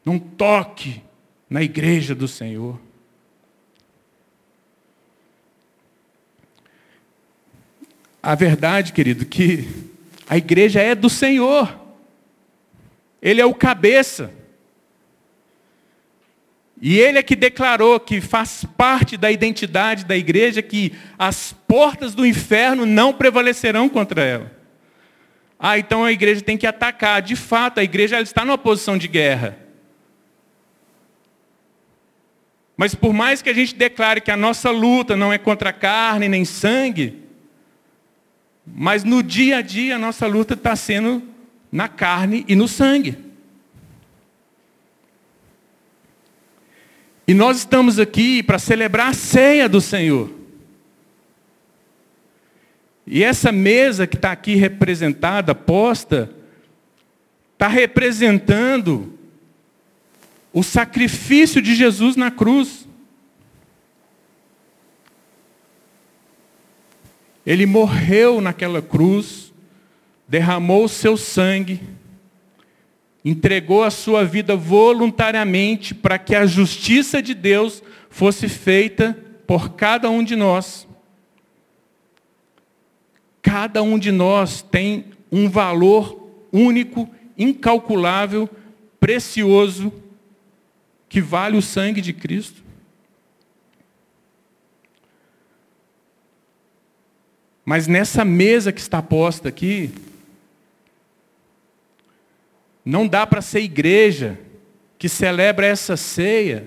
[0.04, 1.02] Não toque
[1.48, 2.78] na igreja do Senhor.
[8.22, 9.68] A verdade, querido, que
[10.28, 11.78] a igreja é do Senhor.
[13.22, 14.32] Ele é o cabeça.
[16.80, 22.14] E ele é que declarou que faz parte da identidade da igreja que as portas
[22.14, 24.52] do inferno não prevalecerão contra ela.
[25.58, 27.20] Ah, então a igreja tem que atacar.
[27.20, 29.58] De fato, a igreja está numa posição de guerra.
[32.76, 36.28] Mas por mais que a gente declare que a nossa luta não é contra carne
[36.28, 37.27] nem sangue,
[38.74, 41.22] mas no dia a dia a nossa luta está sendo
[41.70, 43.18] na carne e no sangue.
[47.26, 50.32] E nós estamos aqui para celebrar a ceia do Senhor.
[53.06, 56.30] E essa mesa que está aqui representada, posta,
[57.52, 59.18] está representando
[60.54, 62.87] o sacrifício de Jesus na cruz.
[67.48, 69.54] Ele morreu naquela cruz,
[70.28, 71.80] derramou o seu sangue,
[73.24, 80.10] entregou a sua vida voluntariamente para que a justiça de Deus fosse feita por cada
[80.10, 80.86] um de nós.
[83.40, 88.46] Cada um de nós tem um valor único, incalculável,
[89.00, 89.90] precioso,
[91.08, 92.62] que vale o sangue de Cristo.
[97.68, 99.90] Mas nessa mesa que está posta aqui,
[102.82, 104.40] não dá para ser igreja
[104.96, 106.66] que celebra essa ceia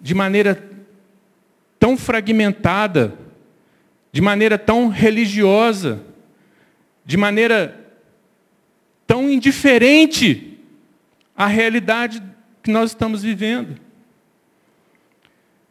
[0.00, 0.60] de maneira
[1.78, 3.16] tão fragmentada,
[4.10, 6.04] de maneira tão religiosa,
[7.04, 7.80] de maneira
[9.06, 10.58] tão indiferente
[11.36, 12.20] à realidade
[12.60, 13.83] que nós estamos vivendo.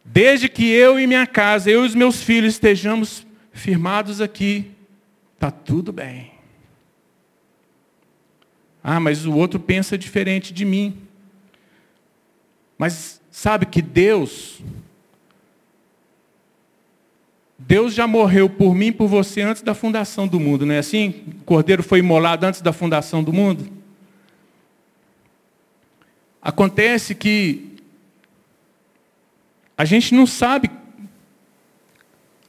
[0.04, 4.70] Desde que eu e minha casa, eu e os meus filhos estejamos firmados aqui,
[5.34, 6.32] está tudo bem.
[8.82, 10.98] Ah, mas o outro pensa diferente de mim.
[12.76, 14.60] Mas sabe que Deus
[17.66, 21.24] Deus já morreu por mim por você antes da fundação do mundo, não é assim?
[21.40, 23.70] O cordeiro foi imolado antes da fundação do mundo.
[26.42, 27.73] Acontece que
[29.76, 30.70] a gente não sabe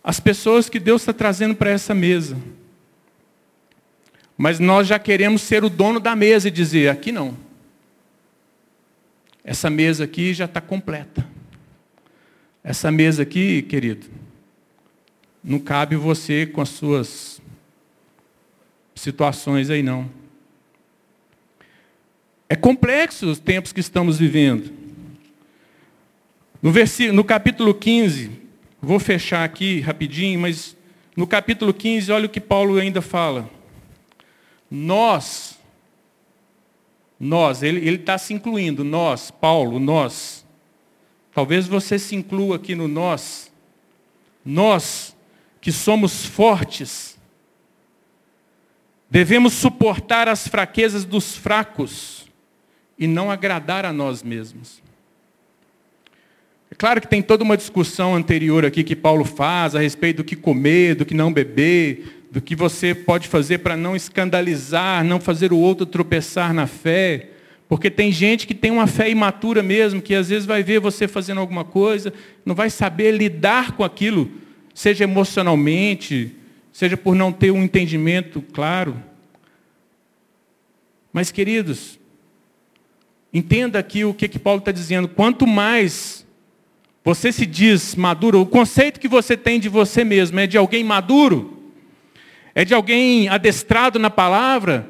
[0.03, 2.37] as pessoas que Deus está trazendo para essa mesa.
[4.37, 7.37] Mas nós já queremos ser o dono da mesa e dizer: aqui não.
[9.43, 11.25] Essa mesa aqui já está completa.
[12.63, 14.07] Essa mesa aqui, querido,
[15.43, 17.41] não cabe você com as suas
[18.95, 20.09] situações aí não.
[22.49, 24.84] É complexo os tempos que estamos vivendo.
[26.65, 26.71] No,
[27.13, 28.31] no capítulo 15,
[28.81, 30.75] vou fechar aqui rapidinho, mas
[31.15, 33.47] no capítulo 15, olha o que Paulo ainda fala.
[34.71, 35.59] Nós,
[37.19, 40.43] nós, ele está se incluindo, nós, Paulo, nós.
[41.35, 43.51] Talvez você se inclua aqui no nós.
[44.43, 45.15] Nós
[45.61, 47.15] que somos fortes,
[49.07, 52.25] devemos suportar as fraquezas dos fracos
[52.97, 54.83] e não agradar a nós mesmos.
[56.71, 60.23] É claro que tem toda uma discussão anterior aqui que Paulo faz a respeito do
[60.23, 65.19] que comer, do que não beber, do que você pode fazer para não escandalizar, não
[65.19, 67.29] fazer o outro tropeçar na fé.
[67.67, 71.07] Porque tem gente que tem uma fé imatura mesmo, que às vezes vai ver você
[71.07, 72.13] fazendo alguma coisa,
[72.45, 74.29] não vai saber lidar com aquilo
[74.75, 76.35] seja emocionalmente,
[76.71, 79.01] seja por não ter um entendimento claro.
[81.13, 81.97] Mas, queridos,
[83.33, 85.07] entenda aqui o que, que Paulo está dizendo.
[85.07, 86.24] Quanto mais
[87.05, 90.83] você se diz maduro, o conceito que você tem de você mesmo é de alguém
[90.83, 91.71] maduro,
[92.55, 94.89] é de alguém adestrado na palavra,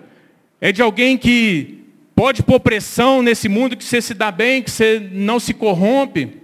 [0.62, 1.84] é de alguém que
[2.16, 6.42] pode pôr pressão nesse mundo, que você se dá bem, que você não se corrompe.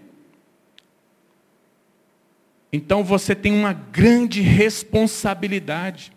[2.73, 6.11] Então você tem uma grande responsabilidade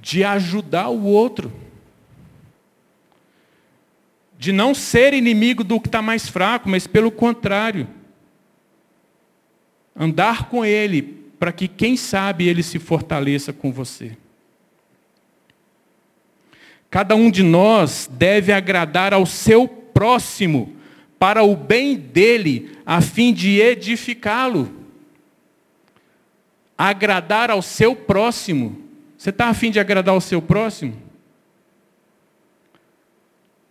[0.00, 1.52] de ajudar o outro.
[4.38, 7.86] De não ser inimigo do que está mais fraco, mas pelo contrário.
[9.94, 11.02] Andar com ele
[11.38, 14.16] para que, quem sabe, ele se fortaleça com você.
[16.88, 20.74] Cada um de nós deve agradar ao seu próximo
[21.18, 24.72] para o bem dele, a fim de edificá-lo.
[26.76, 28.80] Agradar ao seu próximo.
[29.16, 31.07] Você está a fim de agradar ao seu próximo?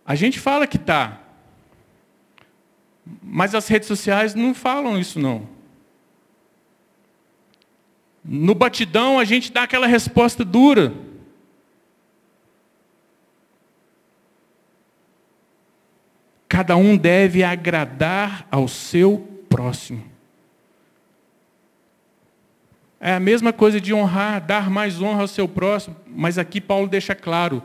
[0.08, 1.20] A gente fala que está.
[3.22, 5.46] Mas as redes sociais não falam isso não.
[8.24, 10.94] No batidão a gente dá aquela resposta dura.
[16.48, 19.18] Cada um deve agradar ao seu
[19.50, 20.02] próximo.
[22.98, 26.88] É a mesma coisa de honrar, dar mais honra ao seu próximo, mas aqui Paulo
[26.88, 27.62] deixa claro: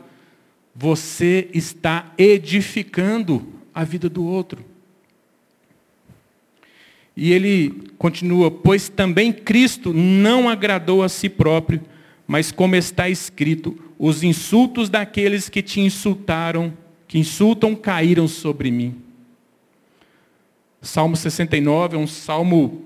[0.74, 4.64] você está edificando a vida do outro.
[7.16, 11.80] E ele continua: Pois também Cristo não agradou a si próprio,
[12.26, 16.72] mas como está escrito, os insultos daqueles que te insultaram
[17.06, 18.96] que insultam caíram sobre mim.
[20.82, 22.82] Salmo 69 é um salmo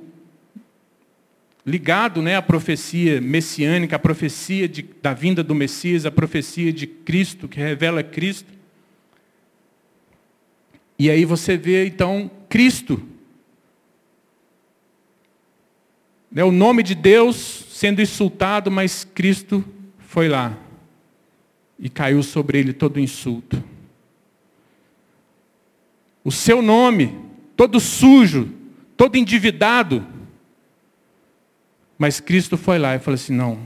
[1.69, 6.87] ligado né, à profecia messiânica, à profecia de, da vinda do Messias, à profecia de
[6.87, 8.53] Cristo, que revela Cristo.
[10.99, 13.03] E aí você vê então Cristo.
[16.31, 19.65] Né, o nome de Deus sendo insultado, mas Cristo
[19.99, 20.59] foi lá
[21.79, 23.63] e caiu sobre ele todo insulto
[26.29, 27.19] o seu nome,
[27.57, 28.51] todo sujo,
[28.99, 30.07] todo endividado.
[31.99, 33.59] Mas Cristo foi lá e falou assim: não,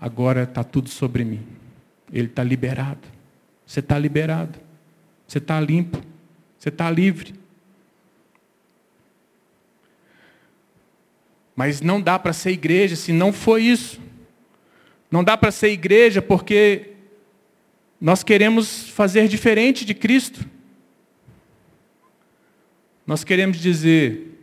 [0.00, 1.46] agora está tudo sobre mim.
[2.10, 3.06] Ele está liberado.
[3.66, 4.58] Você está liberado.
[5.28, 6.02] Você está limpo.
[6.58, 7.34] Você está livre.
[11.54, 14.00] Mas não dá para ser igreja se não for isso.
[15.10, 16.92] Não dá para ser igreja porque
[18.00, 20.44] nós queremos fazer diferente de Cristo.
[23.06, 24.35] Nós queremos dizer,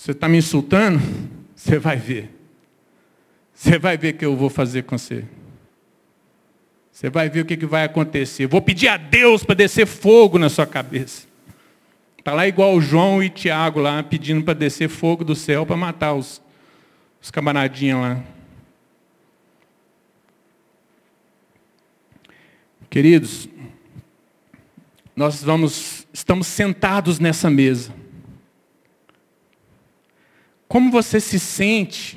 [0.00, 0.98] você está me insultando?
[1.54, 2.30] Você vai ver.
[3.52, 5.26] Você vai ver o que eu vou fazer com você.
[6.90, 8.46] Você vai ver o que, vai acontecer.
[8.46, 11.26] Vou pedir a Deus para descer fogo na sua cabeça.
[12.18, 16.14] Está lá igual João e Tiago lá, pedindo para descer fogo do céu para matar
[16.14, 16.40] os,
[17.20, 18.24] os camaradinhos lá.
[22.88, 23.50] Queridos,
[25.14, 27.99] nós vamos, estamos sentados nessa mesa.
[30.70, 32.16] Como você se sente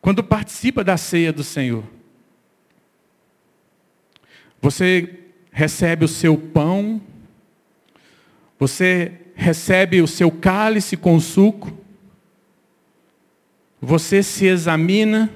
[0.00, 1.84] quando participa da ceia do Senhor?
[4.58, 5.18] Você
[5.52, 6.98] recebe o seu pão,
[8.58, 11.76] você recebe o seu cálice com suco,
[13.78, 15.30] você se examina,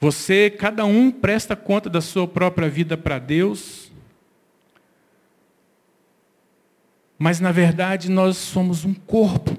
[0.00, 3.87] você, cada um presta conta da sua própria vida para Deus,
[7.18, 9.56] mas na verdade nós somos um corpo.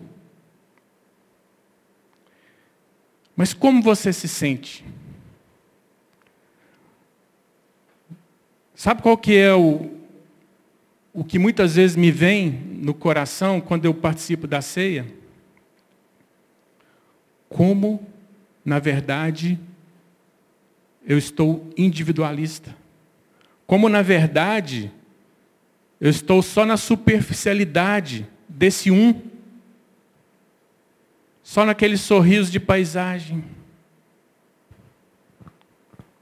[3.36, 4.86] Mas como você se sente?
[8.74, 9.91] Sabe qual que é o,
[11.14, 15.05] o que muitas vezes me vem no coração quando eu participo da ceia?
[17.49, 18.07] Como,
[18.64, 19.60] na verdade,
[21.05, 22.74] eu estou individualista.
[23.68, 24.91] Como, na verdade,
[26.00, 29.22] eu estou só na superficialidade desse um.
[31.43, 33.43] Só naquele sorriso de paisagem.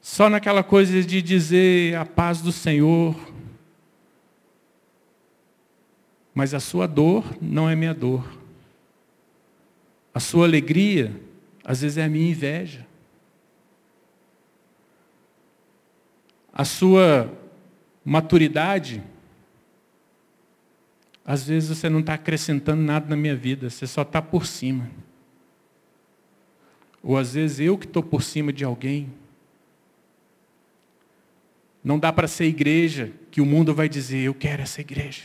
[0.02, 3.16] Só naquela coisa de dizer a paz do Senhor.
[6.34, 8.26] Mas a sua dor não é minha dor.
[10.14, 11.14] A sua alegria,
[11.64, 12.88] às vezes, é a minha inveja.
[16.52, 17.32] A sua
[18.04, 19.04] maturidade,
[21.28, 24.90] às vezes você não está acrescentando nada na minha vida, você só está por cima.
[27.04, 29.12] Ou às vezes eu que estou por cima de alguém.
[31.84, 35.24] Não dá para ser igreja que o mundo vai dizer, eu quero essa igreja.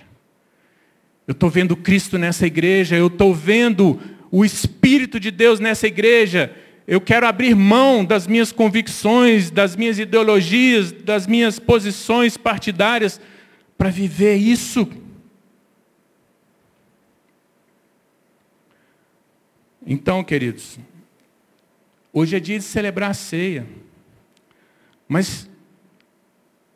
[1.25, 6.53] Eu estou vendo Cristo nessa igreja, eu estou vendo o Espírito de Deus nessa igreja.
[6.85, 13.21] Eu quero abrir mão das minhas convicções, das minhas ideologias, das minhas posições partidárias
[13.79, 14.89] para viver isso.
[19.87, 20.79] Então, queridos,
[22.13, 23.67] hoje é dia de celebrar a ceia.
[25.09, 25.49] Mas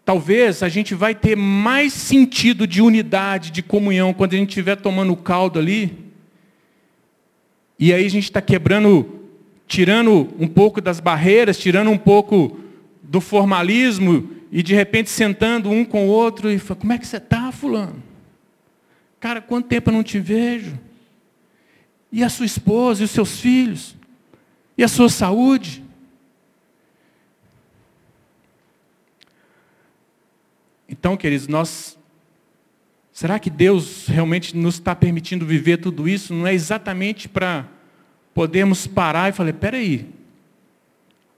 [0.06, 4.76] Talvez a gente vai ter mais sentido de unidade, de comunhão, quando a gente estiver
[4.76, 5.98] tomando o caldo ali.
[7.76, 9.26] E aí a gente está quebrando,
[9.66, 12.56] tirando um pouco das barreiras, tirando um pouco
[13.02, 17.06] do formalismo, e de repente sentando um com o outro e falando, como é que
[17.06, 18.00] você está, fulano?
[19.18, 20.78] Cara, quanto tempo eu não te vejo?
[22.16, 23.94] E a sua esposa, e os seus filhos?
[24.78, 25.84] E a sua saúde?
[30.88, 31.98] Então, queridos, nós.
[33.12, 36.32] Será que Deus realmente nos está permitindo viver tudo isso?
[36.32, 37.68] Não é exatamente para
[38.32, 40.08] podermos parar e falar: peraí,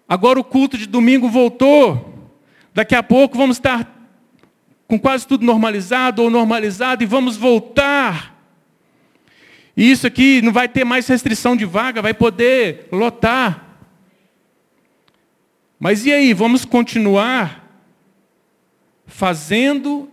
[0.09, 2.31] agora o culto de domingo voltou,
[2.73, 3.97] daqui a pouco vamos estar
[4.87, 8.38] com quase tudo normalizado ou normalizado e vamos voltar.
[9.79, 13.79] E isso aqui não vai ter mais restrição de vaga, vai poder lotar.
[15.79, 17.65] Mas e aí, vamos continuar
[19.07, 20.11] fazendo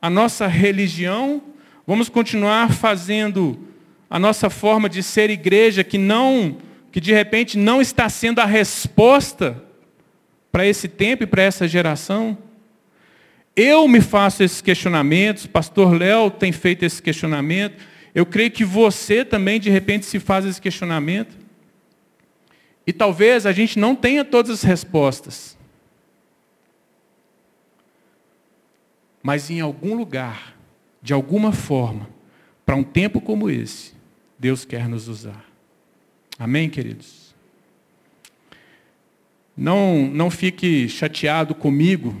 [0.00, 1.42] a nossa religião,
[1.86, 3.68] vamos continuar fazendo
[4.08, 6.56] a nossa forma de ser igreja que não,
[6.90, 9.62] que de repente não está sendo a resposta
[10.50, 12.38] para esse tempo e para essa geração?
[13.54, 17.76] Eu me faço esses questionamentos, pastor Léo tem feito esse questionamento,
[18.16, 21.36] eu creio que você também de repente se faz esse questionamento.
[22.86, 25.54] E talvez a gente não tenha todas as respostas.
[29.22, 30.56] Mas em algum lugar,
[31.02, 32.08] de alguma forma,
[32.64, 33.92] para um tempo como esse,
[34.38, 35.44] Deus quer nos usar.
[36.38, 37.34] Amém, queridos?
[39.54, 42.18] Não, não fique chateado comigo.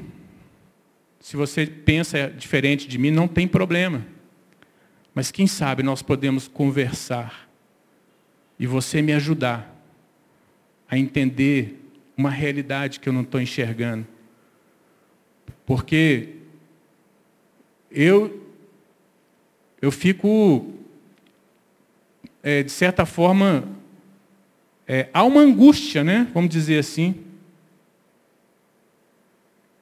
[1.20, 4.14] Se você pensa diferente de mim, não tem problema.
[5.16, 7.48] Mas quem sabe nós podemos conversar
[8.58, 9.74] e você me ajudar
[10.86, 11.82] a entender
[12.14, 14.06] uma realidade que eu não estou enxergando.
[15.64, 16.34] Porque
[17.90, 18.46] eu,
[19.80, 20.74] eu fico,
[22.42, 23.66] é, de certa forma,
[24.86, 26.30] é, há uma angústia, né?
[26.34, 27.24] vamos dizer assim,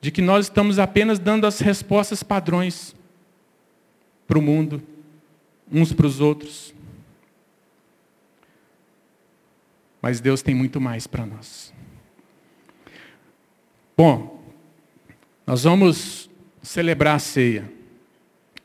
[0.00, 2.94] de que nós estamos apenas dando as respostas padrões
[4.28, 4.93] para o mundo,
[5.70, 6.74] uns para os outros.
[10.00, 11.72] Mas Deus tem muito mais para nós.
[13.96, 14.42] Bom,
[15.46, 16.28] nós vamos
[16.62, 17.70] celebrar a ceia.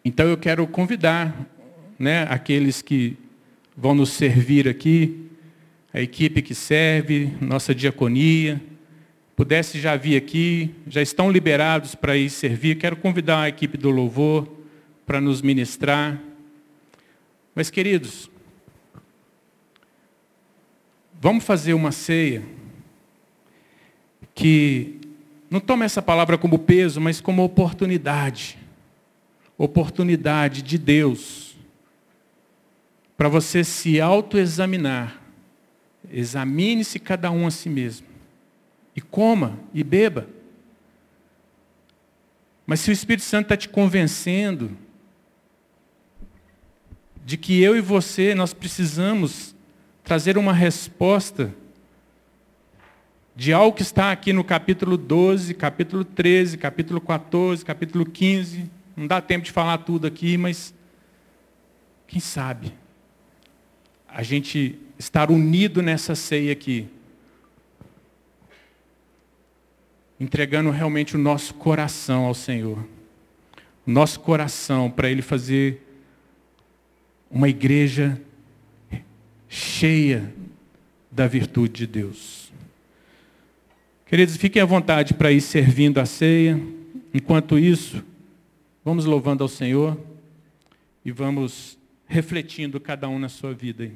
[0.04, 1.47] Então eu quero convidar
[1.97, 3.18] né, aqueles que
[3.76, 5.30] vão nos servir aqui,
[5.93, 8.62] a equipe que serve, nossa diaconia,
[9.36, 12.76] pudesse já vir aqui, já estão liberados para ir servir.
[12.76, 14.47] Quero convidar a equipe do louvor
[15.06, 16.20] para nos ministrar.
[17.60, 18.32] Mas, queridos,
[21.20, 22.41] vamos fazer uma ceia
[24.34, 24.97] que
[25.49, 28.57] não tome essa palavra como peso, mas como oportunidade.
[29.57, 31.57] Oportunidade de Deus
[33.18, 35.22] para você se autoexaminar.
[36.10, 38.07] Examine-se cada um a si mesmo.
[38.95, 40.30] E coma e beba.
[42.66, 44.78] Mas se o Espírito Santo está te convencendo
[47.30, 49.55] de que eu e você, nós precisamos
[50.03, 51.53] trazer uma resposta
[53.36, 58.67] de algo que está aqui no capítulo 12, capítulo 13, capítulo 14, capítulo 15.
[58.97, 60.73] Não dá tempo de falar tudo aqui, mas
[62.07, 62.73] quem sabe
[64.07, 66.88] a gente estar unido nessa ceia aqui,
[70.19, 72.80] entregando realmente o nosso coração ao Senhor.
[73.86, 75.86] O nosso coração para Ele fazer
[77.30, 78.19] uma igreja
[79.47, 80.34] cheia
[81.11, 82.51] da virtude de Deus.
[84.05, 86.59] Queridos, fiquem à vontade para ir servindo a ceia.
[87.13, 88.03] Enquanto isso,
[88.84, 89.99] vamos louvando ao Senhor
[91.05, 91.77] e vamos
[92.07, 93.91] refletindo cada um na sua vida.